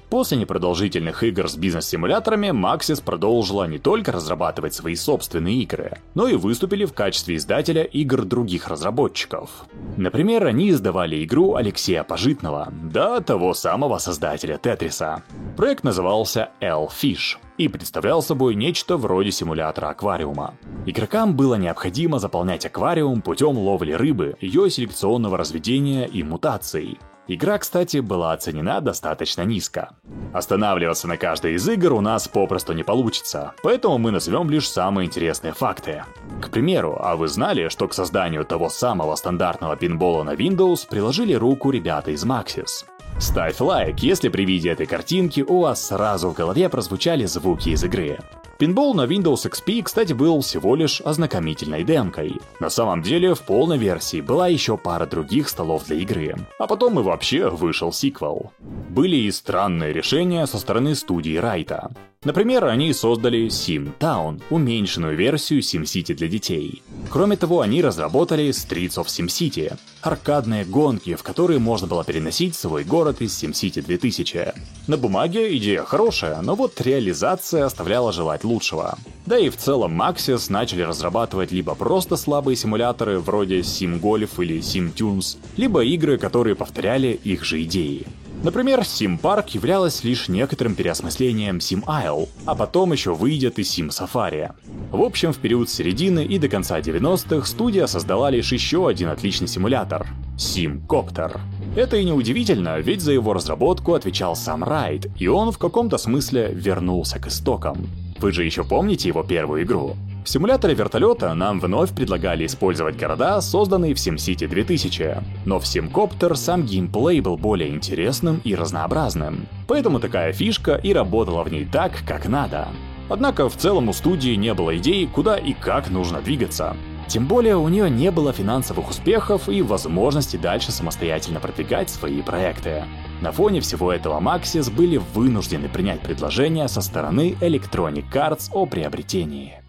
После 0.10 0.38
непродолжительных 0.38 1.24
игр 1.24 1.50
с 1.50 1.56
бизнес-симуляторами 1.56 2.48
Maxis 2.48 3.04
продолжила 3.04 3.68
не 3.68 3.80
только 3.80 4.12
разрабатывать 4.12 4.74
свои 4.74 4.96
собственные 4.96 5.64
игры, 5.64 5.98
но 6.14 6.28
и 6.28 6.36
выступили 6.36 6.86
в 6.86 6.94
качестве 6.94 7.36
издателя 7.36 7.84
игр 7.84 8.24
других 8.24 8.68
разработчиков. 8.68 9.66
Например, 9.98 10.46
они 10.46 10.70
издавали 10.70 11.24
игру 11.24 11.56
Алексея 11.56 12.04
Пожитного, 12.04 12.72
да 12.72 13.20
того 13.20 13.54
самого 13.54 13.98
создателя 13.98 14.58
Тетриса. 14.58 15.24
Проект 15.58 15.84
назывался 15.84 16.50
L-Fish 16.62 17.38
и 17.58 17.68
представлял 17.68 18.22
собой 18.22 18.56
нечто 18.56 18.98
вроде 18.98 19.32
симулятора 19.32 19.88
аквариума. 19.90 20.54
Игрокам 20.86 21.36
было 21.36 21.56
необходимо 21.56 22.20
заполнять 22.20 22.66
аквариум 22.66 23.22
путем 23.22 23.58
ловли 23.58 23.94
рыбы, 23.94 24.36
ее 24.40 24.70
селекционного 24.70 25.38
разведения 25.38 26.06
и 26.06 26.22
мутаций. 26.22 27.00
Игра, 27.28 27.58
кстати, 27.58 27.98
была 27.98 28.34
оценена 28.34 28.82
достаточно 28.82 29.42
низко. 29.42 29.96
Останавливаться 30.32 31.08
на 31.08 31.18
каждой 31.18 31.54
из 31.54 31.68
игр 31.68 31.94
у 31.94 32.02
нас 32.02 32.28
попросту 32.28 32.74
не 32.74 32.84
получится, 32.84 33.54
поэтому 33.64 33.98
мы 33.98 34.12
назовем 34.12 34.50
лишь 34.50 34.70
самые 34.70 35.08
интересные 35.08 35.54
факты. 35.54 36.04
К 36.42 36.50
примеру, 36.50 36.98
а 37.02 37.16
вы 37.16 37.28
знали, 37.28 37.70
что 37.70 37.88
к 37.88 37.94
созданию 37.94 38.46
того 38.46 38.70
самого 38.70 39.16
стандартного 39.16 39.76
пинбола 39.76 40.24
на 40.24 40.36
Windows 40.36 40.88
приложили 40.88 41.34
руку 41.34 41.72
ребята 41.72 42.12
из 42.12 42.26
Maxis? 42.26 42.86
Ставь 43.18 43.60
лайк, 43.60 44.00
если 44.00 44.30
при 44.30 44.46
виде 44.46 44.70
этой 44.70 44.86
картинки 44.86 45.42
у 45.42 45.62
вас 45.62 45.88
сразу 45.88 46.30
в 46.30 46.34
голове 46.34 46.70
прозвучали 46.70 47.26
звуки 47.26 47.70
из 47.70 47.84
игры. 47.84 48.20
Пинбол 48.58 48.94
на 48.94 49.06
Windows 49.06 49.50
XP, 49.50 49.84
кстати, 49.84 50.14
был 50.14 50.40
всего 50.40 50.76
лишь 50.76 51.02
ознакомительной 51.02 51.84
демкой. 51.84 52.38
На 52.62 52.70
самом 52.70 53.02
деле, 53.02 53.36
в 53.36 53.42
полной 53.42 53.78
версии 53.78 54.22
была 54.22 54.48
еще 54.48 54.78
пара 54.78 55.06
других 55.06 55.50
столов 55.50 55.86
для 55.88 55.98
игры, 55.98 56.36
а 56.58 56.66
потом 56.66 56.98
и 57.00 57.04
вообще 57.04 57.50
вышел 57.50 57.92
сиквел. 57.92 58.54
Были 58.90 59.18
и 59.18 59.32
странные 59.32 59.92
решения 59.92 60.46
со 60.48 60.58
стороны 60.58 60.96
студии 60.96 61.36
Райта. 61.36 61.92
Например, 62.26 62.66
они 62.66 62.92
создали 62.92 63.46
Sim 63.46 63.92
Town, 64.00 64.42
уменьшенную 64.50 65.16
версию 65.16 65.60
SimCity 65.60 66.16
для 66.16 66.28
детей. 66.28 66.82
Кроме 67.12 67.38
того, 67.38 67.62
они 67.62 67.84
разработали 67.84 68.50
Streets 68.50 68.96
of 68.96 69.06
SimCity, 69.06 69.78
аркадные 70.02 70.66
гонки, 70.66 71.14
в 71.14 71.22
которые 71.22 71.60
можно 71.60 71.86
было 71.86 72.04
переносить 72.04 72.56
свой 72.56 72.84
город 72.84 73.22
из 73.22 73.32
SimCity 73.44 73.86
2000. 73.86 74.54
На 74.88 74.98
бумаге 74.98 75.56
идея 75.58 75.84
хорошая, 75.84 76.42
но 76.42 76.56
вот 76.56 76.82
реализация 76.82 77.64
оставляла 77.64 78.12
желать 78.12 78.44
лучшего. 78.44 78.98
Да 79.28 79.38
и 79.38 79.50
в 79.50 79.58
целом 79.58 80.02
Maxis 80.02 80.52
начали 80.52 80.82
разрабатывать 80.82 81.52
либо 81.52 81.76
просто 81.76 82.18
слабые 82.18 82.56
симуляторы 82.56 83.20
вроде 83.20 83.60
Sim 83.60 84.02
Golf 84.02 84.42
или 84.44 84.60
Sim 84.62 84.92
Tunes, 84.92 85.38
либо 85.58 85.84
игры, 85.84 86.18
которые 86.18 86.56
повторяли 86.56 87.20
их 87.24 87.44
же 87.44 87.62
идеи. 87.62 88.08
Например, 88.46 88.82
Sim 88.82 89.20
Park 89.20 89.46
являлась 89.54 90.04
лишь 90.04 90.28
некоторым 90.28 90.76
переосмыслением 90.76 91.58
Sim 91.58 91.84
Isle, 91.86 92.30
а 92.46 92.54
потом 92.54 92.92
еще 92.92 93.16
выйдет 93.16 93.58
и 93.58 93.64
Sim 93.64 93.90
Safari. 93.90 94.52
В 94.92 95.02
общем, 95.02 95.34
в 95.34 95.40
период 95.40 95.68
середины 95.68 96.24
и 96.24 96.38
до 96.38 96.48
конца 96.48 96.80
90-х 96.80 97.48
студия 97.48 97.88
создала 97.88 98.30
лишь 98.30 98.52
еще 98.52 98.88
один 98.88 99.10
отличный 99.10 99.48
симулятор— 99.48 100.06
Sim 100.38 100.86
Copter. 100.86 101.40
Это 101.76 101.98
и 101.98 102.06
не 102.06 102.12
удивительно, 102.12 102.78
ведь 102.78 103.02
за 103.02 103.14
его 103.14 103.34
разработку 103.34 103.96
отвечал 103.96 104.36
сам 104.36 104.64
Райт, 104.64 105.08
и 105.18 105.28
он 105.28 105.52
в 105.52 105.58
каком-то 105.58 105.98
смысле 105.98 106.52
вернулся 106.54 107.18
к 107.18 107.26
истокам. 107.26 107.88
Вы 108.20 108.32
же 108.32 108.44
еще 108.44 108.64
помните 108.64 109.08
его 109.08 109.24
первую 109.24 109.64
игру? 109.64 109.96
В 110.26 110.30
симуляторе 110.30 110.74
вертолета 110.74 111.32
нам 111.36 111.60
вновь 111.60 111.94
предлагали 111.94 112.48
использовать 112.48 112.98
города, 112.98 113.40
созданные 113.42 113.94
в 113.94 113.98
SimCity 113.98 114.48
2000. 114.48 115.18
Но 115.46 115.60
в 115.60 115.66
SimCopter 115.66 116.34
сам 116.34 116.64
геймплей 116.64 117.20
был 117.20 117.38
более 117.38 117.70
интересным 117.70 118.42
и 118.44 118.56
разнообразным. 118.56 119.46
Поэтому 119.68 120.00
такая 120.00 120.34
фишка 120.34 120.80
и 120.82 120.94
работала 120.94 121.44
в 121.44 121.52
ней 121.52 121.64
так, 121.72 122.04
как 122.08 122.28
надо. 122.28 122.70
Однако 123.08 123.48
в 123.50 123.56
целом 123.56 123.88
у 123.88 123.94
студии 123.94 124.34
не 124.34 124.56
было 124.56 124.76
идей, 124.76 125.06
куда 125.06 125.38
и 125.38 125.54
как 125.54 125.92
нужно 125.92 126.22
двигаться. 126.22 126.76
Тем 127.08 127.28
более 127.28 127.58
у 127.58 127.70
нее 127.70 127.88
не 127.88 128.10
было 128.10 128.34
финансовых 128.34 128.90
успехов 128.90 129.48
и 129.48 129.62
возможности 129.62 130.38
дальше 130.38 130.72
самостоятельно 130.72 131.40
продвигать 131.40 131.92
свои 131.92 132.24
проекты. 132.24 132.86
На 133.22 133.32
фоне 133.32 133.62
всего 133.62 133.94
этого 133.94 134.20
Maxis 134.20 134.74
были 134.74 134.98
вынуждены 135.14 135.70
принять 135.70 136.02
предложение 136.02 136.68
со 136.68 136.82
стороны 136.82 137.38
Electronic 137.42 138.12
Arts 138.12 138.50
о 138.52 138.66
приобретении. 138.66 139.65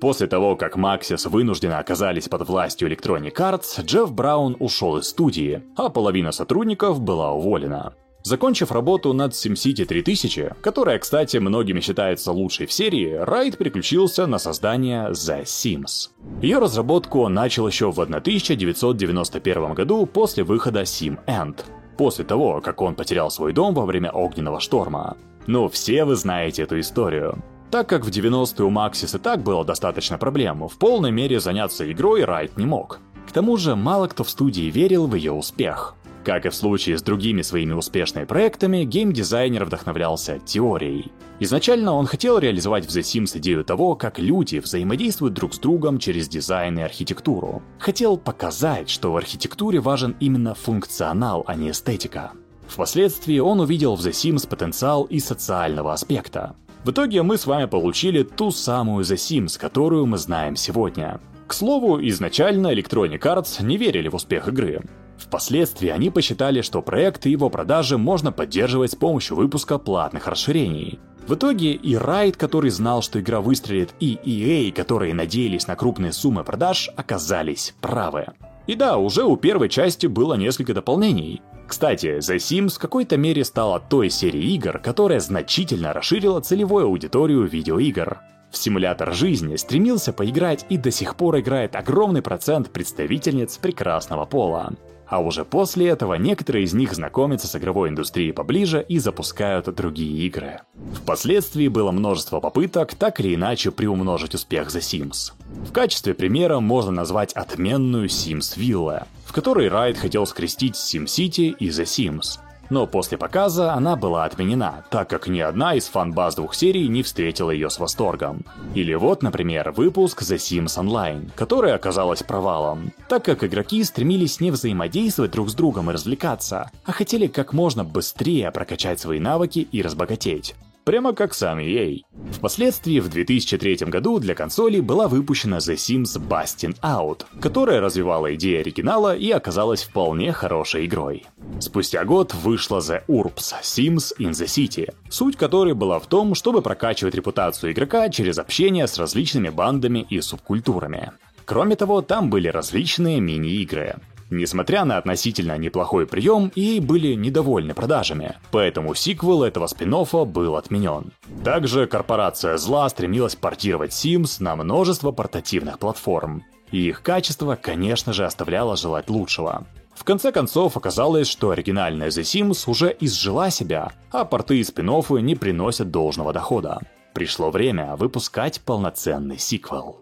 После 0.00 0.26
того, 0.26 0.56
как 0.56 0.76
Maxis 0.76 1.28
вынужденно 1.28 1.78
оказались 1.78 2.28
под 2.28 2.48
властью 2.48 2.90
Electronic 2.90 3.34
Arts, 3.34 3.84
Джефф 3.84 4.10
Браун 4.12 4.56
ушел 4.58 4.96
из 4.96 5.08
студии, 5.08 5.62
а 5.76 5.90
половина 5.90 6.32
сотрудников 6.32 7.00
была 7.00 7.32
уволена. 7.32 7.92
Закончив 8.22 8.72
работу 8.72 9.12
над 9.12 9.32
SimCity 9.32 9.84
3000, 9.84 10.54
которая, 10.62 10.98
кстати, 10.98 11.38
многими 11.38 11.80
считается 11.80 12.32
лучшей 12.32 12.66
в 12.66 12.72
серии, 12.72 13.14
Райт 13.14 13.56
переключился 13.56 14.26
на 14.26 14.38
создание 14.38 15.10
The 15.10 15.44
Sims. 15.44 16.10
Ее 16.42 16.58
разработку 16.58 17.20
он 17.20 17.34
начал 17.34 17.66
еще 17.66 17.90
в 17.90 18.00
1991 18.00 19.74
году 19.74 20.06
после 20.06 20.44
выхода 20.44 20.82
Sim 20.82 21.18
End, 21.26 21.60
после 21.96 22.24
того, 22.24 22.60
как 22.60 22.80
он 22.82 22.94
потерял 22.94 23.30
свой 23.30 23.52
дом 23.52 23.74
во 23.74 23.86
время 23.86 24.10
огненного 24.10 24.60
шторма. 24.60 25.16
Ну, 25.46 25.68
все 25.68 26.04
вы 26.04 26.14
знаете 26.14 26.62
эту 26.62 26.78
историю. 26.78 27.42
Так 27.70 27.88
как 27.88 28.04
в 28.04 28.08
90-е 28.08 28.66
у 28.66 28.70
Maxis 28.70 29.16
и 29.16 29.20
так 29.20 29.42
было 29.44 29.64
достаточно 29.64 30.18
проблем, 30.18 30.66
в 30.66 30.76
полной 30.76 31.12
мере 31.12 31.38
заняться 31.38 31.90
игрой 31.90 32.24
Райт 32.24 32.56
не 32.56 32.66
мог. 32.66 32.98
К 33.28 33.32
тому 33.32 33.56
же 33.56 33.76
мало 33.76 34.08
кто 34.08 34.24
в 34.24 34.30
студии 34.30 34.70
верил 34.70 35.06
в 35.06 35.14
ее 35.14 35.30
успех. 35.30 35.94
Как 36.24 36.46
и 36.46 36.48
в 36.48 36.54
случае 36.54 36.98
с 36.98 37.02
другими 37.02 37.42
своими 37.42 37.72
успешными 37.72 38.24
проектами, 38.24 38.84
геймдизайнер 38.84 39.64
вдохновлялся 39.64 40.40
теорией. 40.44 41.12
Изначально 41.38 41.92
он 41.94 42.06
хотел 42.06 42.38
реализовать 42.38 42.86
в 42.86 42.88
The 42.88 43.02
Sims 43.02 43.38
идею 43.38 43.64
того, 43.64 43.94
как 43.94 44.18
люди 44.18 44.58
взаимодействуют 44.58 45.34
друг 45.34 45.54
с 45.54 45.58
другом 45.60 46.00
через 46.00 46.28
дизайн 46.28 46.78
и 46.78 46.82
архитектуру. 46.82 47.62
Хотел 47.78 48.18
показать, 48.18 48.90
что 48.90 49.12
в 49.12 49.16
архитектуре 49.16 49.78
важен 49.78 50.16
именно 50.18 50.54
функционал, 50.54 51.44
а 51.46 51.54
не 51.54 51.70
эстетика. 51.70 52.32
Впоследствии 52.66 53.38
он 53.38 53.60
увидел 53.60 53.94
в 53.94 54.00
The 54.00 54.10
Sims 54.10 54.48
потенциал 54.48 55.04
и 55.04 55.20
социального 55.20 55.92
аспекта. 55.92 56.56
В 56.82 56.92
итоге 56.92 57.22
мы 57.22 57.36
с 57.36 57.44
вами 57.44 57.66
получили 57.66 58.22
ту 58.22 58.50
самую 58.50 59.04
The 59.04 59.16
Sims, 59.16 59.58
которую 59.60 60.06
мы 60.06 60.16
знаем 60.16 60.56
сегодня. 60.56 61.20
К 61.46 61.52
слову, 61.52 62.00
изначально 62.08 62.72
Electronic 62.72 63.20
Arts 63.20 63.62
не 63.62 63.76
верили 63.76 64.08
в 64.08 64.14
успех 64.14 64.48
игры. 64.48 64.80
Впоследствии 65.18 65.90
они 65.90 66.08
посчитали, 66.08 66.62
что 66.62 66.80
проект 66.80 67.26
и 67.26 67.30
его 67.30 67.50
продажи 67.50 67.98
можно 67.98 68.32
поддерживать 68.32 68.92
с 68.92 68.96
помощью 68.96 69.36
выпуска 69.36 69.76
платных 69.76 70.26
расширений. 70.26 70.98
В 71.28 71.34
итоге 71.34 71.72
и 71.72 71.96
Райт, 71.96 72.38
который 72.38 72.70
знал, 72.70 73.02
что 73.02 73.20
игра 73.20 73.42
выстрелит, 73.42 73.90
и 74.00 74.18
EA, 74.24 74.72
которые 74.72 75.12
надеялись 75.12 75.66
на 75.66 75.76
крупные 75.76 76.12
суммы 76.12 76.44
продаж, 76.44 76.88
оказались 76.96 77.74
правы. 77.82 78.28
И 78.66 78.74
да, 78.74 78.96
уже 78.96 79.24
у 79.24 79.36
первой 79.36 79.68
части 79.68 80.06
было 80.06 80.34
несколько 80.34 80.72
дополнений. 80.72 81.42
Кстати, 81.70 82.18
The 82.18 82.36
Sims 82.38 82.74
в 82.74 82.78
какой-то 82.80 83.16
мере 83.16 83.44
стала 83.44 83.78
той 83.78 84.10
серией 84.10 84.56
игр, 84.56 84.80
которая 84.80 85.20
значительно 85.20 85.92
расширила 85.92 86.40
целевую 86.40 86.86
аудиторию 86.86 87.44
видеоигр. 87.44 88.18
В 88.50 88.56
симулятор 88.56 89.14
жизни 89.14 89.54
стремился 89.54 90.12
поиграть 90.12 90.66
и 90.68 90.76
до 90.76 90.90
сих 90.90 91.14
пор 91.14 91.38
играет 91.38 91.76
огромный 91.76 92.22
процент 92.22 92.70
представительниц 92.70 93.56
прекрасного 93.58 94.24
пола. 94.24 94.72
А 95.06 95.20
уже 95.20 95.44
после 95.44 95.86
этого 95.86 96.14
некоторые 96.14 96.64
из 96.64 96.74
них 96.74 96.92
знакомятся 96.92 97.46
с 97.46 97.54
игровой 97.54 97.90
индустрией 97.90 98.32
поближе 98.32 98.84
и 98.88 98.98
запускают 98.98 99.72
другие 99.72 100.26
игры. 100.26 100.62
Впоследствии 100.94 101.68
было 101.68 101.92
множество 101.92 102.40
попыток 102.40 102.96
так 102.96 103.20
или 103.20 103.36
иначе 103.36 103.70
приумножить 103.70 104.34
успех 104.34 104.70
The 104.70 104.80
Sims. 104.80 105.32
В 105.64 105.72
качестве 105.72 106.14
примера 106.14 106.60
можно 106.60 106.90
назвать 106.90 107.32
отменную 107.32 108.08
Sims 108.08 108.56
Villa, 108.56 109.06
в 109.24 109.32
которой 109.32 109.68
Райт 109.68 109.98
хотел 109.98 110.26
скрестить 110.26 110.74
SimCity 110.74 111.54
и 111.58 111.68
The 111.68 111.84
Sims. 111.84 112.40
Но 112.70 112.86
после 112.86 113.18
показа 113.18 113.74
она 113.74 113.96
была 113.96 114.24
отменена, 114.24 114.84
так 114.90 115.10
как 115.10 115.26
ни 115.26 115.40
одна 115.40 115.74
из 115.74 115.88
фан-баз 115.88 116.36
двух 116.36 116.54
серий 116.54 116.88
не 116.88 117.02
встретила 117.02 117.50
ее 117.50 117.68
с 117.68 117.80
восторгом. 117.80 118.44
Или 118.74 118.94
вот, 118.94 119.22
например, 119.22 119.72
выпуск 119.72 120.22
The 120.22 120.36
Sims 120.36 120.78
Online, 120.78 121.30
который 121.34 121.74
оказалась 121.74 122.22
провалом, 122.22 122.92
так 123.08 123.24
как 123.24 123.42
игроки 123.42 123.82
стремились 123.82 124.40
не 124.40 124.52
взаимодействовать 124.52 125.32
друг 125.32 125.50
с 125.50 125.54
другом 125.54 125.90
и 125.90 125.92
развлекаться, 125.92 126.70
а 126.84 126.92
хотели 126.92 127.26
как 127.26 127.52
можно 127.52 127.84
быстрее 127.84 128.50
прокачать 128.52 129.00
свои 129.00 129.18
навыки 129.18 129.66
и 129.70 129.82
разбогатеть 129.82 130.54
прямо 130.84 131.12
как 131.12 131.34
сам 131.34 131.58
EA. 131.58 132.00
Впоследствии 132.32 133.00
в 133.00 133.08
2003 133.08 133.76
году 133.86 134.18
для 134.18 134.34
консолей 134.34 134.80
была 134.80 135.08
выпущена 135.08 135.58
The 135.58 135.74
Sims 135.74 136.18
Bustin' 136.18 136.78
Out, 136.82 137.24
которая 137.40 137.80
развивала 137.80 138.34
идеи 138.34 138.60
оригинала 138.60 139.16
и 139.16 139.30
оказалась 139.30 139.82
вполне 139.82 140.32
хорошей 140.32 140.86
игрой. 140.86 141.24
Спустя 141.60 142.04
год 142.04 142.34
вышла 142.34 142.78
The 142.78 143.02
Urbs 143.08 143.54
Sims 143.62 144.12
in 144.18 144.30
the 144.30 144.46
City, 144.46 144.92
суть 145.08 145.36
которой 145.36 145.74
была 145.74 145.98
в 145.98 146.06
том, 146.06 146.34
чтобы 146.34 146.62
прокачивать 146.62 147.14
репутацию 147.14 147.72
игрока 147.72 148.08
через 148.08 148.38
общение 148.38 148.86
с 148.86 148.98
различными 148.98 149.48
бандами 149.48 150.06
и 150.08 150.20
субкультурами. 150.20 151.12
Кроме 151.50 151.74
того, 151.74 152.00
там 152.00 152.30
были 152.30 152.46
различные 152.46 153.20
мини-игры. 153.20 153.96
Несмотря 154.30 154.84
на 154.84 154.96
относительно 154.96 155.58
неплохой 155.58 156.06
прием, 156.06 156.52
EA 156.54 156.80
были 156.80 157.14
недовольны 157.14 157.74
продажами, 157.74 158.36
поэтому 158.52 158.94
сиквел 158.94 159.42
этого 159.42 159.66
спин 159.66 159.90
был 159.90 160.54
отменен. 160.54 161.12
Также 161.44 161.88
корпорация 161.88 162.56
зла 162.56 162.88
стремилась 162.88 163.34
портировать 163.34 163.90
Sims 163.90 164.36
на 164.40 164.54
множество 164.54 165.10
портативных 165.10 165.80
платформ. 165.80 166.44
И 166.70 166.88
их 166.88 167.02
качество, 167.02 167.58
конечно 167.60 168.12
же, 168.12 168.24
оставляло 168.24 168.76
желать 168.76 169.10
лучшего. 169.10 169.66
В 169.96 170.04
конце 170.04 170.30
концов, 170.30 170.76
оказалось, 170.76 171.28
что 171.28 171.50
оригинальная 171.50 172.08
The 172.08 172.22
Sims 172.22 172.70
уже 172.70 172.96
изжила 173.00 173.50
себя, 173.50 173.92
а 174.12 174.24
порты 174.24 174.60
и 174.60 174.64
спин 174.64 174.90
не 175.20 175.34
приносят 175.34 175.90
должного 175.90 176.32
дохода. 176.32 176.80
Пришло 177.12 177.50
время 177.50 177.96
выпускать 177.96 178.60
полноценный 178.60 179.38
сиквел. 179.38 180.00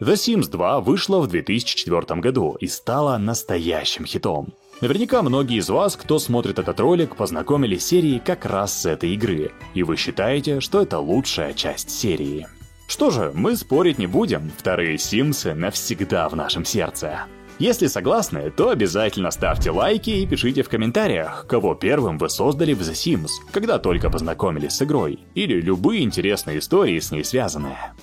The 0.00 0.14
Sims 0.14 0.50
2 0.50 0.80
вышла 0.80 1.20
в 1.20 1.26
2004 1.26 2.20
году 2.20 2.56
и 2.60 2.66
стала 2.66 3.16
настоящим 3.16 4.04
хитом. 4.04 4.52
Наверняка 4.82 5.22
многие 5.22 5.58
из 5.58 5.70
вас, 5.70 5.96
кто 5.96 6.18
смотрит 6.18 6.58
этот 6.58 6.78
ролик, 6.80 7.16
познакомились 7.16 7.82
с 7.82 7.86
серией 7.86 8.20
как 8.20 8.44
раз 8.44 8.82
с 8.82 8.84
этой 8.84 9.14
игры, 9.14 9.52
и 9.72 9.82
вы 9.82 9.96
считаете, 9.96 10.60
что 10.60 10.82
это 10.82 10.98
лучшая 10.98 11.54
часть 11.54 11.90
серии. 11.90 12.46
Что 12.86 13.10
же, 13.10 13.32
мы 13.34 13.56
спорить 13.56 13.98
не 13.98 14.06
будем, 14.06 14.52
вторые 14.56 14.98
Симсы 14.98 15.54
навсегда 15.54 16.28
в 16.28 16.36
нашем 16.36 16.64
сердце. 16.64 17.22
Если 17.58 17.86
согласны, 17.86 18.50
то 18.50 18.68
обязательно 18.68 19.30
ставьте 19.30 19.70
лайки 19.70 20.10
и 20.10 20.26
пишите 20.26 20.62
в 20.62 20.68
комментариях, 20.68 21.46
кого 21.48 21.74
первым 21.74 22.18
вы 22.18 22.28
создали 22.28 22.74
в 22.74 22.82
The 22.82 22.92
Sims, 22.92 23.30
когда 23.50 23.78
только 23.78 24.10
познакомились 24.10 24.72
с 24.72 24.82
игрой, 24.82 25.20
или 25.34 25.58
любые 25.58 26.02
интересные 26.02 26.58
истории 26.58 27.00
с 27.00 27.10
ней 27.10 27.24
связанные. 27.24 27.94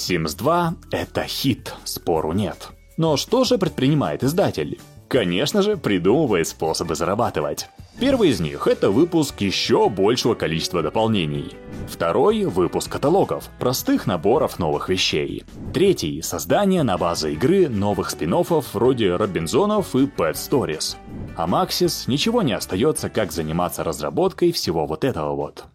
Sims 0.00 0.34
2— 0.34 0.74
это 0.92 1.24
хит, 1.24 1.74
спору 1.84 2.32
нет. 2.32 2.70
Но 2.96 3.18
что 3.18 3.44
же 3.44 3.58
предпринимает 3.58 4.24
издатель? 4.24 4.80
Конечно 5.08 5.60
же, 5.60 5.76
придумывает 5.76 6.48
способы 6.48 6.94
зарабатывать. 6.94 7.68
Первый 7.98 8.30
из 8.30 8.40
них– 8.40 8.66
это 8.66 8.90
выпуск 8.90 9.42
еще 9.42 9.90
большего 9.90 10.34
количества 10.34 10.82
дополнений. 10.82 11.52
Второй– 11.86 12.44
выпуск 12.46 12.90
каталогов, 12.90 13.50
простых 13.58 14.06
наборов 14.06 14.58
новых 14.58 14.88
вещей. 14.88 15.44
Третий– 15.74 16.22
создание 16.22 16.82
на 16.82 16.96
базе 16.96 17.34
игры 17.34 17.68
новых 17.68 18.08
спин 18.08 18.34
вроде 18.72 19.16
Робинзонов 19.16 19.94
и 19.94 20.06
Pet 20.06 20.32
Stories. 20.32 20.96
А 21.36 21.46
Maxis 21.46 22.04
ничего 22.06 22.40
не 22.40 22.54
остается, 22.54 23.10
как 23.10 23.32
заниматься 23.32 23.84
разработкой 23.84 24.52
всего 24.52 24.86
вот 24.86 25.04
этого 25.04 25.34
вот. 25.34 25.66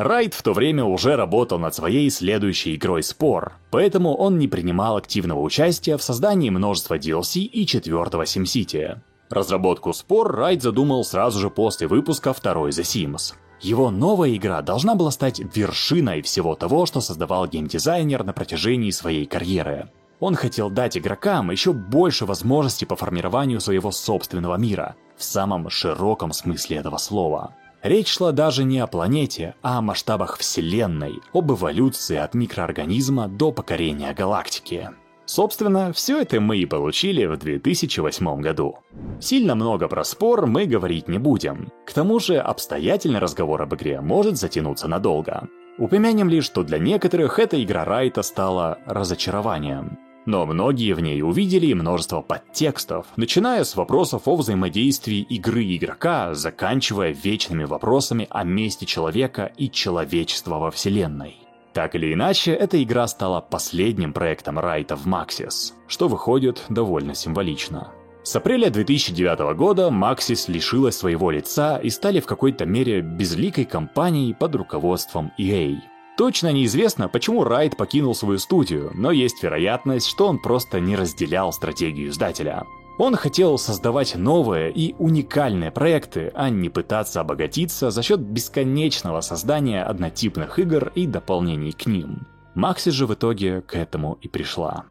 Райт 0.00 0.32
в 0.32 0.42
то 0.42 0.54
время 0.54 0.82
уже 0.86 1.14
работал 1.14 1.58
над 1.58 1.74
своей 1.74 2.08
следующей 2.08 2.76
игрой 2.76 3.02
Спор, 3.02 3.52
поэтому 3.70 4.16
он 4.16 4.38
не 4.38 4.48
принимал 4.48 4.96
активного 4.96 5.40
участия 5.40 5.98
в 5.98 6.02
создании 6.02 6.48
множества 6.48 6.96
DLC 6.96 7.40
и 7.40 7.66
четвертого 7.66 8.22
SimCity. 8.22 8.96
Разработку 9.28 9.92
Спор 9.92 10.34
Райт 10.34 10.62
задумал 10.62 11.04
сразу 11.04 11.38
же 11.38 11.50
после 11.50 11.86
выпуска 11.86 12.32
второй 12.32 12.70
The 12.70 12.82
Sims. 12.82 13.34
Его 13.60 13.90
новая 13.90 14.34
игра 14.34 14.62
должна 14.62 14.94
была 14.94 15.10
стать 15.10 15.42
вершиной 15.54 16.22
всего 16.22 16.54
того, 16.54 16.86
что 16.86 17.02
создавал 17.02 17.46
геймдизайнер 17.46 18.24
на 18.24 18.32
протяжении 18.32 18.92
своей 18.92 19.26
карьеры. 19.26 19.90
Он 20.18 20.34
хотел 20.34 20.70
дать 20.70 20.96
игрокам 20.96 21.50
еще 21.50 21.74
больше 21.74 22.24
возможностей 22.24 22.86
по 22.86 22.96
формированию 22.96 23.60
своего 23.60 23.90
собственного 23.90 24.56
мира, 24.56 24.96
в 25.18 25.24
самом 25.24 25.68
широком 25.68 26.32
смысле 26.32 26.78
этого 26.78 26.96
слова. 26.96 27.54
Речь 27.82 28.08
шла 28.08 28.32
даже 28.32 28.64
не 28.64 28.78
о 28.78 28.86
планете, 28.86 29.54
а 29.62 29.78
о 29.78 29.80
масштабах 29.80 30.36
Вселенной, 30.36 31.20
об 31.32 31.50
эволюции 31.50 32.16
от 32.16 32.34
микроорганизма 32.34 33.26
до 33.26 33.52
покорения 33.52 34.12
галактики. 34.12 34.90
Собственно, 35.24 35.92
все 35.92 36.20
это 36.20 36.40
мы 36.40 36.58
и 36.58 36.66
получили 36.66 37.24
в 37.24 37.36
2008 37.36 38.40
году. 38.40 38.78
Сильно 39.20 39.54
много 39.54 39.88
про 39.88 40.04
спор 40.04 40.46
мы 40.46 40.66
говорить 40.66 41.08
не 41.08 41.18
будем. 41.18 41.70
К 41.86 41.92
тому 41.92 42.18
же 42.18 42.36
обстоятельный 42.38 43.20
разговор 43.20 43.62
об 43.62 43.74
игре 43.74 44.00
может 44.00 44.36
затянуться 44.36 44.88
надолго. 44.88 45.48
Упомянем 45.78 46.28
лишь, 46.28 46.44
что 46.44 46.64
для 46.64 46.78
некоторых 46.78 47.38
эта 47.38 47.62
игра 47.62 47.84
Райта 47.84 48.22
стала 48.22 48.78
разочарованием. 48.86 49.98
Но 50.26 50.44
многие 50.46 50.92
в 50.92 51.00
ней 51.00 51.22
увидели 51.22 51.72
множество 51.72 52.20
подтекстов, 52.20 53.06
начиная 53.16 53.64
с 53.64 53.74
вопросов 53.74 54.22
о 54.26 54.36
взаимодействии 54.36 55.20
игры 55.20 55.64
и 55.64 55.76
игрока, 55.76 56.34
заканчивая 56.34 57.10
вечными 57.10 57.64
вопросами 57.64 58.26
о 58.30 58.44
месте 58.44 58.86
человека 58.86 59.50
и 59.56 59.70
человечества 59.70 60.58
во 60.58 60.70
вселенной. 60.70 61.36
Так 61.72 61.94
или 61.94 62.12
иначе, 62.12 62.52
эта 62.52 62.82
игра 62.82 63.06
стала 63.06 63.40
последним 63.40 64.12
проектом 64.12 64.58
Райта 64.58 64.96
в 64.96 65.06
Maxis, 65.06 65.72
что 65.86 66.08
выходит 66.08 66.64
довольно 66.68 67.14
символично. 67.14 67.92
С 68.22 68.36
апреля 68.36 68.68
2009 68.68 69.56
года 69.56 69.88
Maxis 69.88 70.52
лишилась 70.52 70.96
своего 70.96 71.30
лица 71.30 71.78
и 71.78 71.88
стали 71.88 72.20
в 72.20 72.26
какой-то 72.26 72.66
мере 72.66 73.00
безликой 73.00 73.64
компанией 73.64 74.34
под 74.34 74.56
руководством 74.56 75.32
EA. 75.38 75.78
Точно 76.20 76.52
неизвестно, 76.52 77.08
почему 77.08 77.44
Райт 77.44 77.78
покинул 77.78 78.14
свою 78.14 78.38
студию, 78.38 78.90
но 78.92 79.10
есть 79.10 79.42
вероятность, 79.42 80.06
что 80.06 80.26
он 80.26 80.38
просто 80.38 80.78
не 80.78 80.94
разделял 80.94 81.50
стратегию 81.50 82.10
издателя. 82.10 82.64
Он 82.98 83.16
хотел 83.16 83.56
создавать 83.56 84.16
новые 84.16 84.70
и 84.70 84.94
уникальные 84.98 85.70
проекты, 85.70 86.30
а 86.34 86.50
не 86.50 86.68
пытаться 86.68 87.22
обогатиться 87.22 87.90
за 87.90 88.02
счет 88.02 88.20
бесконечного 88.20 89.22
создания 89.22 89.82
однотипных 89.82 90.58
игр 90.58 90.92
и 90.94 91.06
дополнений 91.06 91.72
к 91.72 91.86
ним. 91.86 92.26
Макси 92.54 92.90
же 92.90 93.06
в 93.06 93.14
итоге 93.14 93.62
к 93.62 93.74
этому 93.74 94.18
и 94.20 94.28
пришла. 94.28 94.84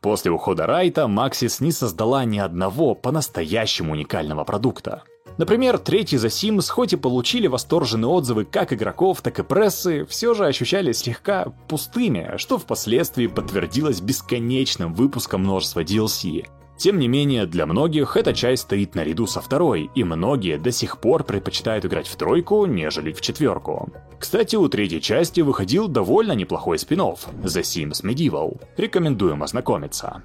После 0.00 0.30
ухода 0.30 0.64
Райта 0.64 1.08
Максис 1.08 1.60
не 1.60 1.72
создала 1.72 2.24
ни 2.24 2.38
одного 2.38 2.94
по-настоящему 2.94 3.92
уникального 3.92 4.44
продукта. 4.44 5.02
Например, 5.36 5.78
третий 5.78 6.16
The 6.16 6.28
Sims, 6.28 6.70
хоть 6.70 6.92
и 6.92 6.96
получили 6.96 7.48
восторженные 7.48 8.08
отзывы 8.08 8.44
как 8.44 8.72
игроков, 8.72 9.20
так 9.20 9.38
и 9.40 9.42
прессы, 9.42 10.04
все 10.04 10.32
же 10.32 10.46
ощущались 10.46 10.98
слегка 10.98 11.46
пустыми, 11.68 12.34
что 12.36 12.56
впоследствии 12.56 13.26
подтвердилось 13.26 14.00
бесконечным 14.00 14.94
выпуском 14.94 15.40
множества 15.40 15.82
DLC. 15.82 16.46
Тем 16.76 16.98
не 16.98 17.08
менее, 17.08 17.46
для 17.46 17.66
многих 17.66 18.16
эта 18.16 18.34
часть 18.34 18.64
стоит 18.64 18.94
наряду 18.94 19.26
со 19.26 19.40
второй, 19.40 19.90
и 19.94 20.04
многие 20.04 20.58
до 20.58 20.72
сих 20.72 20.98
пор 20.98 21.24
предпочитают 21.24 21.84
играть 21.84 22.08
в 22.08 22.16
тройку, 22.16 22.66
нежели 22.66 23.12
в 23.12 23.20
четверку. 23.20 23.90
Кстати, 24.18 24.56
у 24.56 24.68
третьей 24.68 25.00
части 25.00 25.40
выходил 25.40 25.86
довольно 25.86 26.32
неплохой 26.32 26.78
спин 26.78 27.00
The 27.00 27.62
Sims 27.62 28.02
Medieval. 28.04 28.60
Рекомендуем 28.76 29.42
ознакомиться. 29.42 30.22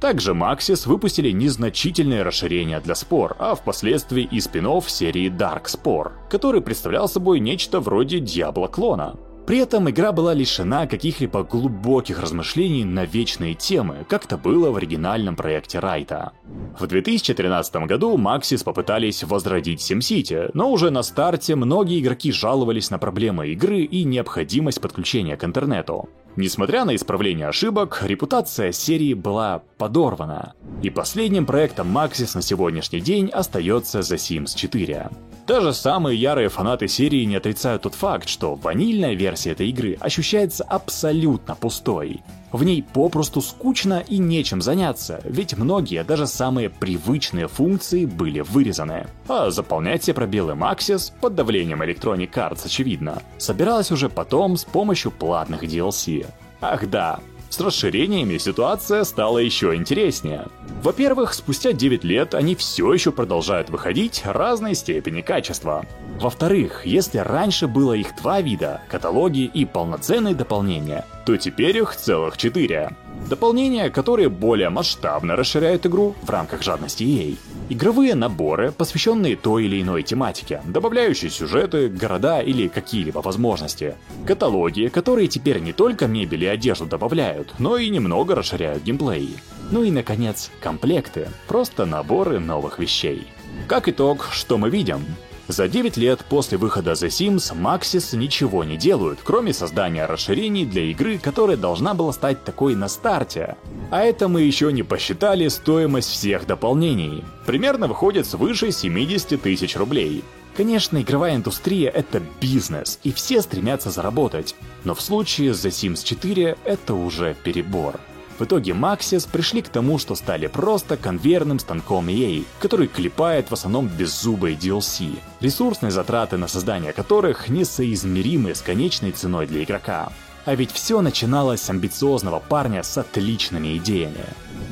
Также 0.00 0.32
Maxis 0.32 0.88
выпустили 0.88 1.30
незначительное 1.30 2.24
расширение 2.24 2.80
для 2.80 2.94
спор, 2.94 3.36
а 3.38 3.54
впоследствии 3.54 4.24
и 4.24 4.40
спин 4.40 4.80
серии 4.82 5.30
Dark 5.30 5.64
Spore, 5.64 6.12
который 6.30 6.60
представлял 6.60 7.08
собой 7.08 7.40
нечто 7.40 7.80
вроде 7.80 8.20
Диабло-клона. 8.20 9.16
При 9.46 9.58
этом 9.58 9.90
игра 9.90 10.12
была 10.12 10.32
лишена 10.32 10.86
каких-либо 10.86 11.44
глубоких 11.44 12.20
размышлений 12.20 12.84
на 12.84 13.04
вечные 13.04 13.54
темы, 13.54 14.06
как 14.08 14.24
это 14.24 14.38
было 14.38 14.70
в 14.70 14.76
оригинальном 14.76 15.36
проекте 15.36 15.80
Райта. 15.80 16.32
В 16.78 16.86
2013 16.86 17.76
году 17.86 18.16
Maxis 18.16 18.64
попытались 18.64 19.22
возродить 19.22 19.80
SimCity, 19.80 20.50
но 20.54 20.70
уже 20.70 20.90
на 20.90 21.02
старте 21.02 21.56
многие 21.56 22.00
игроки 22.00 22.32
жаловались 22.32 22.90
на 22.90 22.98
проблемы 22.98 23.48
игры 23.48 23.80
и 23.80 24.04
необходимость 24.04 24.80
подключения 24.80 25.36
к 25.36 25.44
интернету. 25.44 26.08
Несмотря 26.36 26.84
на 26.84 26.96
исправление 26.96 27.46
ошибок, 27.46 28.02
репутация 28.02 28.72
серии 28.72 29.14
была 29.14 29.62
подорвана. 29.78 30.54
И 30.82 30.90
последним 30.90 31.44
проектом 31.44 31.96
Maxis 31.96 32.34
на 32.34 32.42
сегодняшний 32.42 33.00
день 33.00 33.28
остается 33.28 34.00
The 34.00 34.16
Sims 34.16 34.56
4. 34.56 35.10
Даже 35.46 35.74
самые 35.74 36.18
ярые 36.18 36.48
фанаты 36.48 36.88
серии 36.88 37.24
не 37.24 37.36
отрицают 37.36 37.82
тот 37.82 37.94
факт, 37.94 38.28
что 38.28 38.54
ванильная 38.54 39.12
версия 39.12 39.50
этой 39.50 39.68
игры 39.68 39.98
ощущается 40.00 40.64
абсолютно 40.64 41.54
пустой. 41.54 42.22
В 42.50 42.64
ней 42.64 42.82
попросту 42.82 43.42
скучно 43.42 44.02
и 44.08 44.16
нечем 44.16 44.62
заняться, 44.62 45.20
ведь 45.24 45.56
многие, 45.58 46.02
даже 46.02 46.26
самые 46.26 46.70
привычные 46.70 47.48
функции 47.48 48.06
были 48.06 48.40
вырезаны. 48.40 49.06
А 49.28 49.50
заполнять 49.50 50.02
все 50.02 50.14
пробелы 50.14 50.54
Maxis 50.54 51.12
под 51.20 51.34
давлением 51.34 51.82
Electronic 51.82 52.32
Arts 52.32 52.64
очевидно, 52.64 53.20
собиралась 53.36 53.90
уже 53.90 54.08
потом 54.08 54.56
с 54.56 54.64
помощью 54.64 55.10
платных 55.10 55.64
DLC. 55.64 56.26
Ах 56.62 56.88
да, 56.88 57.20
с 57.54 57.60
расширениями 57.60 58.36
ситуация 58.38 59.04
стала 59.04 59.38
еще 59.38 59.76
интереснее. 59.76 60.48
Во-первых, 60.82 61.34
спустя 61.34 61.72
9 61.72 62.02
лет 62.02 62.34
они 62.34 62.56
все 62.56 62.92
еще 62.92 63.12
продолжают 63.12 63.70
выходить 63.70 64.22
разной 64.24 64.74
степени 64.74 65.20
качества. 65.20 65.86
Во-вторых, 66.20 66.84
если 66.84 67.18
раньше 67.18 67.68
было 67.68 67.92
их 67.92 68.16
два 68.16 68.40
вида– 68.40 68.82
каталоги 68.90 69.44
и 69.44 69.64
полноценные 69.64 70.34
дополнения, 70.34 71.06
то 71.24 71.36
теперь 71.36 71.78
их 71.78 71.94
целых 71.94 72.36
четыре. 72.36 72.96
Дополнения, 73.28 73.88
которые 73.90 74.28
более 74.28 74.68
масштабно 74.68 75.34
расширяют 75.34 75.86
игру 75.86 76.14
в 76.22 76.28
рамках 76.28 76.62
жадности 76.62 77.04
EA. 77.04 77.36
Игровые 77.70 78.14
наборы, 78.14 78.70
посвященные 78.72 79.36
той 79.36 79.64
или 79.64 79.80
иной 79.80 80.02
тематике, 80.02 80.60
добавляющие 80.66 81.30
сюжеты, 81.30 81.88
города 81.88 82.40
или 82.40 82.68
какие-либо 82.68 83.20
возможности. 83.20 83.94
Каталоги, 84.26 84.88
которые 84.88 85.28
теперь 85.28 85.60
не 85.60 85.72
только 85.72 86.06
мебель 86.06 86.44
и 86.44 86.48
одежду 86.48 86.84
добавляют, 86.84 87.54
но 87.58 87.78
и 87.78 87.88
немного 87.88 88.34
расширяют 88.34 88.82
геймплей. 88.82 89.36
Ну 89.70 89.82
и, 89.82 89.90
наконец, 89.90 90.50
комплекты, 90.60 91.28
просто 91.48 91.86
наборы 91.86 92.38
новых 92.38 92.78
вещей. 92.78 93.26
Как 93.66 93.88
итог, 93.88 94.28
что 94.30 94.58
мы 94.58 94.68
видим? 94.68 95.00
За 95.46 95.68
9 95.68 95.98
лет 95.98 96.24
после 96.28 96.56
выхода 96.56 96.92
The 96.92 97.08
Sims 97.08 97.54
Maxis 97.54 98.16
ничего 98.16 98.64
не 98.64 98.78
делают, 98.78 99.18
кроме 99.22 99.52
создания 99.52 100.06
расширений 100.06 100.64
для 100.64 100.84
игры, 100.84 101.18
которая 101.18 101.58
должна 101.58 101.92
была 101.92 102.14
стать 102.14 102.44
такой 102.44 102.74
на 102.74 102.88
старте. 102.88 103.56
А 103.90 104.02
это 104.02 104.28
мы 104.28 104.40
еще 104.40 104.72
не 104.72 104.82
посчитали 104.82 105.48
стоимость 105.48 106.08
всех 106.08 106.46
дополнений. 106.46 107.22
Примерно 107.44 107.88
выходит 107.88 108.26
свыше 108.26 108.72
70 108.72 109.40
тысяч 109.42 109.76
рублей. 109.76 110.24
Конечно, 110.56 111.02
игровая 111.02 111.36
индустрия— 111.36 111.90
это 111.94 112.22
бизнес, 112.40 112.98
и 113.02 113.12
все 113.12 113.42
стремятся 113.42 113.90
заработать. 113.90 114.54
Но 114.84 114.94
в 114.94 115.02
случае 115.02 115.52
с 115.52 115.62
The 115.64 115.70
Sims 115.70 116.04
4 116.04 116.56
это 116.64 116.94
уже 116.94 117.36
перебор. 117.44 118.00
В 118.38 118.44
итоге 118.44 118.72
Maxis 118.72 119.28
пришли 119.30 119.62
к 119.62 119.68
тому, 119.68 119.98
что 119.98 120.16
стали 120.16 120.48
просто 120.48 120.96
конвейерным 120.96 121.60
станком 121.60 122.08
EA, 122.08 122.44
который 122.58 122.88
клепает 122.88 123.50
в 123.50 123.52
основном 123.52 123.86
беззубые 123.86 124.56
DLC, 124.56 125.18
ресурсные 125.40 125.92
затраты 125.92 126.36
на 126.36 126.48
создание 126.48 126.92
которых 126.92 127.48
несоизмеримы 127.48 128.54
с 128.54 128.62
конечной 128.62 129.12
ценой 129.12 129.46
для 129.46 129.62
игрока. 129.62 130.12
А 130.44 130.54
ведь 130.56 130.72
все 130.72 131.00
начиналось 131.00 131.62
с 131.62 131.70
амбициозного 131.70 132.40
парня 132.40 132.82
с 132.82 132.98
отличными 132.98 133.76
идеями. 133.78 134.24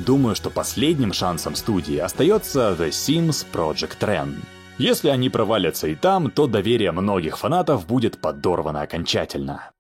Думаю, 0.05 0.35
что 0.35 0.51
последним 0.51 1.13
шансом 1.13 1.55
студии 1.55 1.97
остается 1.97 2.77
The 2.79 2.91
Sims 2.91 3.47
Project 3.53 3.99
Ren. 4.01 4.35
Если 4.79 5.09
они 5.09 5.31
провалятся 5.31 5.87
и 5.87 5.95
там, 5.95 6.31
то 6.31 6.47
доверие 6.47 6.91
многих 6.93 7.39
фанатов 7.39 7.87
будет 7.87 8.19
подорвано 8.19 8.83
окончательно. 8.83 9.71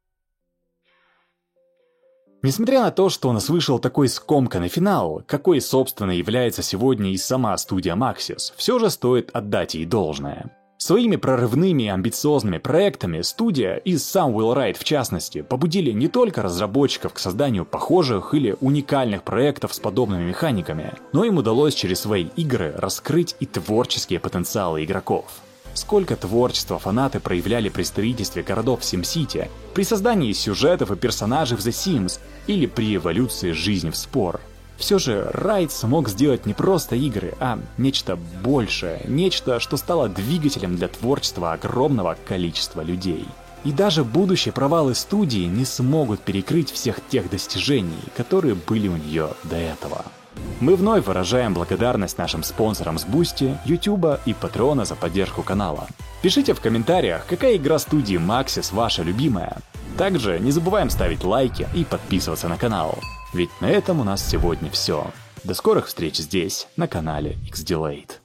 Несмотря 2.45 2.81
на 2.83 2.91
то, 2.91 3.09
что 3.09 3.29
у 3.29 3.33
нас 3.33 3.49
вышел 3.49 3.79
такой 3.79 4.09
скомканный 4.09 4.69
финал, 4.69 5.23
какой, 5.29 5.61
собственно, 5.61 6.11
является 6.11 6.61
сегодня 6.63 7.13
и 7.13 7.17
сама 7.17 7.57
студия 7.57 7.95
Maxis, 7.95 8.53
все 8.57 8.81
же 8.81 8.91
стоит 8.91 9.31
отдать 9.33 9.75
ей 9.75 9.85
должное. 9.85 10.51
Своими 10.77 11.15
прорывными 11.15 11.85
и 11.85 11.89
амбициозными 11.89 12.59
проектами 12.59 13.21
студия 13.21 13.77
и 13.77 13.97
сам 13.97 14.37
Will 14.37 14.57
Wright 14.57 14.77
в 14.77 14.83
частности 14.83 15.43
побудили 15.43 15.93
не 15.93 16.09
только 16.09 16.43
разработчиков 16.43 17.15
к 17.15 17.21
созданию 17.21 17.65
похожих 17.65 18.35
или 18.35 18.57
уникальных 18.61 19.23
проектов 19.23 19.73
с 19.73 19.79
подобными 19.79 20.25
механиками, 20.25 20.95
но 21.13 21.23
им 21.23 21.37
удалось 21.37 21.75
через 21.75 22.01
свои 22.01 22.25
игры 22.35 22.75
раскрыть 22.77 23.37
и 23.39 23.47
творческие 23.47 24.19
потенциалы 24.19 24.83
игроков. 24.83 25.27
Сколько 25.75 26.17
творчества 26.17 26.79
фанаты 26.79 27.19
проявляли 27.19 27.69
при 27.69 27.83
строительстве 27.83 28.43
городов 28.43 28.81
в 28.81 28.85
SimCity, 28.85 29.49
при 29.75 29.85
создании 29.85 30.33
сюжетов 30.33 30.91
и 30.91 30.97
персонажей 30.97 31.57
в 31.57 31.61
The 31.61 31.71
Sims 31.71 32.21
или 32.47 32.67
при 32.67 32.97
эволюции 32.97 33.53
жизни 33.53 33.91
в 33.91 33.97
Spore. 33.97 34.41
Все 34.77 34.99
же 34.99 35.31
Райт 35.33 35.71
смог 35.71 36.09
сделать 36.09 36.45
не 36.45 36.55
просто 36.55 36.97
игры, 36.97 37.35
а 37.39 37.59
нечто 37.79 38.19
большее, 38.43 39.03
нечто, 39.07 39.61
что 39.61 39.77
стало 39.77 40.09
двигателем 40.09 40.77
для 40.77 40.89
творчества 40.89 41.53
огромного 41.53 42.17
количества 42.27 42.81
людей. 42.81 43.25
И 43.65 43.71
даже 43.71 44.03
будущие 44.03 44.53
провалы 44.53 44.95
студии 44.95 45.45
не 45.45 45.65
смогут 45.65 46.21
перекрыть 46.21 46.73
всех 46.73 46.99
тех 47.09 47.31
достижений, 47.31 48.03
которые 48.17 48.57
были 48.57 48.89
у 48.89 48.97
нее 48.97 49.31
до 49.45 49.57
этого. 49.57 50.05
Мы 50.61 50.77
вновь 50.77 51.07
выражаем 51.07 51.55
благодарность 51.55 52.19
нашим 52.19 52.43
спонсорам 52.43 52.99
с 52.99 53.05
Бусти, 53.05 53.59
Ютуба 53.65 54.21
и 54.27 54.33
Патреона 54.33 54.85
за 54.85 54.95
поддержку 54.95 55.43
канала. 55.43 55.89
Пишите 56.23 56.55
в 56.55 56.61
комментариях, 56.61 57.27
какая 57.27 57.57
игра 57.57 57.79
студии 57.79 58.17
Maxis 58.17 58.73
ваша 58.73 59.03
любимая. 59.03 59.59
Также 59.99 60.39
не 60.39 60.53
забываем 60.53 60.89
ставить 60.89 61.25
лайки 61.25 61.69
и 61.75 61.85
подписываться 61.85 62.49
на 62.49 62.57
канал. 62.57 62.99
Ведь 63.35 63.51
на 63.61 63.67
этом 63.67 64.01
у 64.01 64.05
нас 64.05 64.25
сегодня 64.25 64.71
все. 64.71 65.11
До 65.45 65.55
скорых 65.55 65.89
встреч 65.89 66.19
здесь, 66.19 66.69
на 66.77 66.87
канале 66.87 67.39
X-Delayed. 67.49 68.22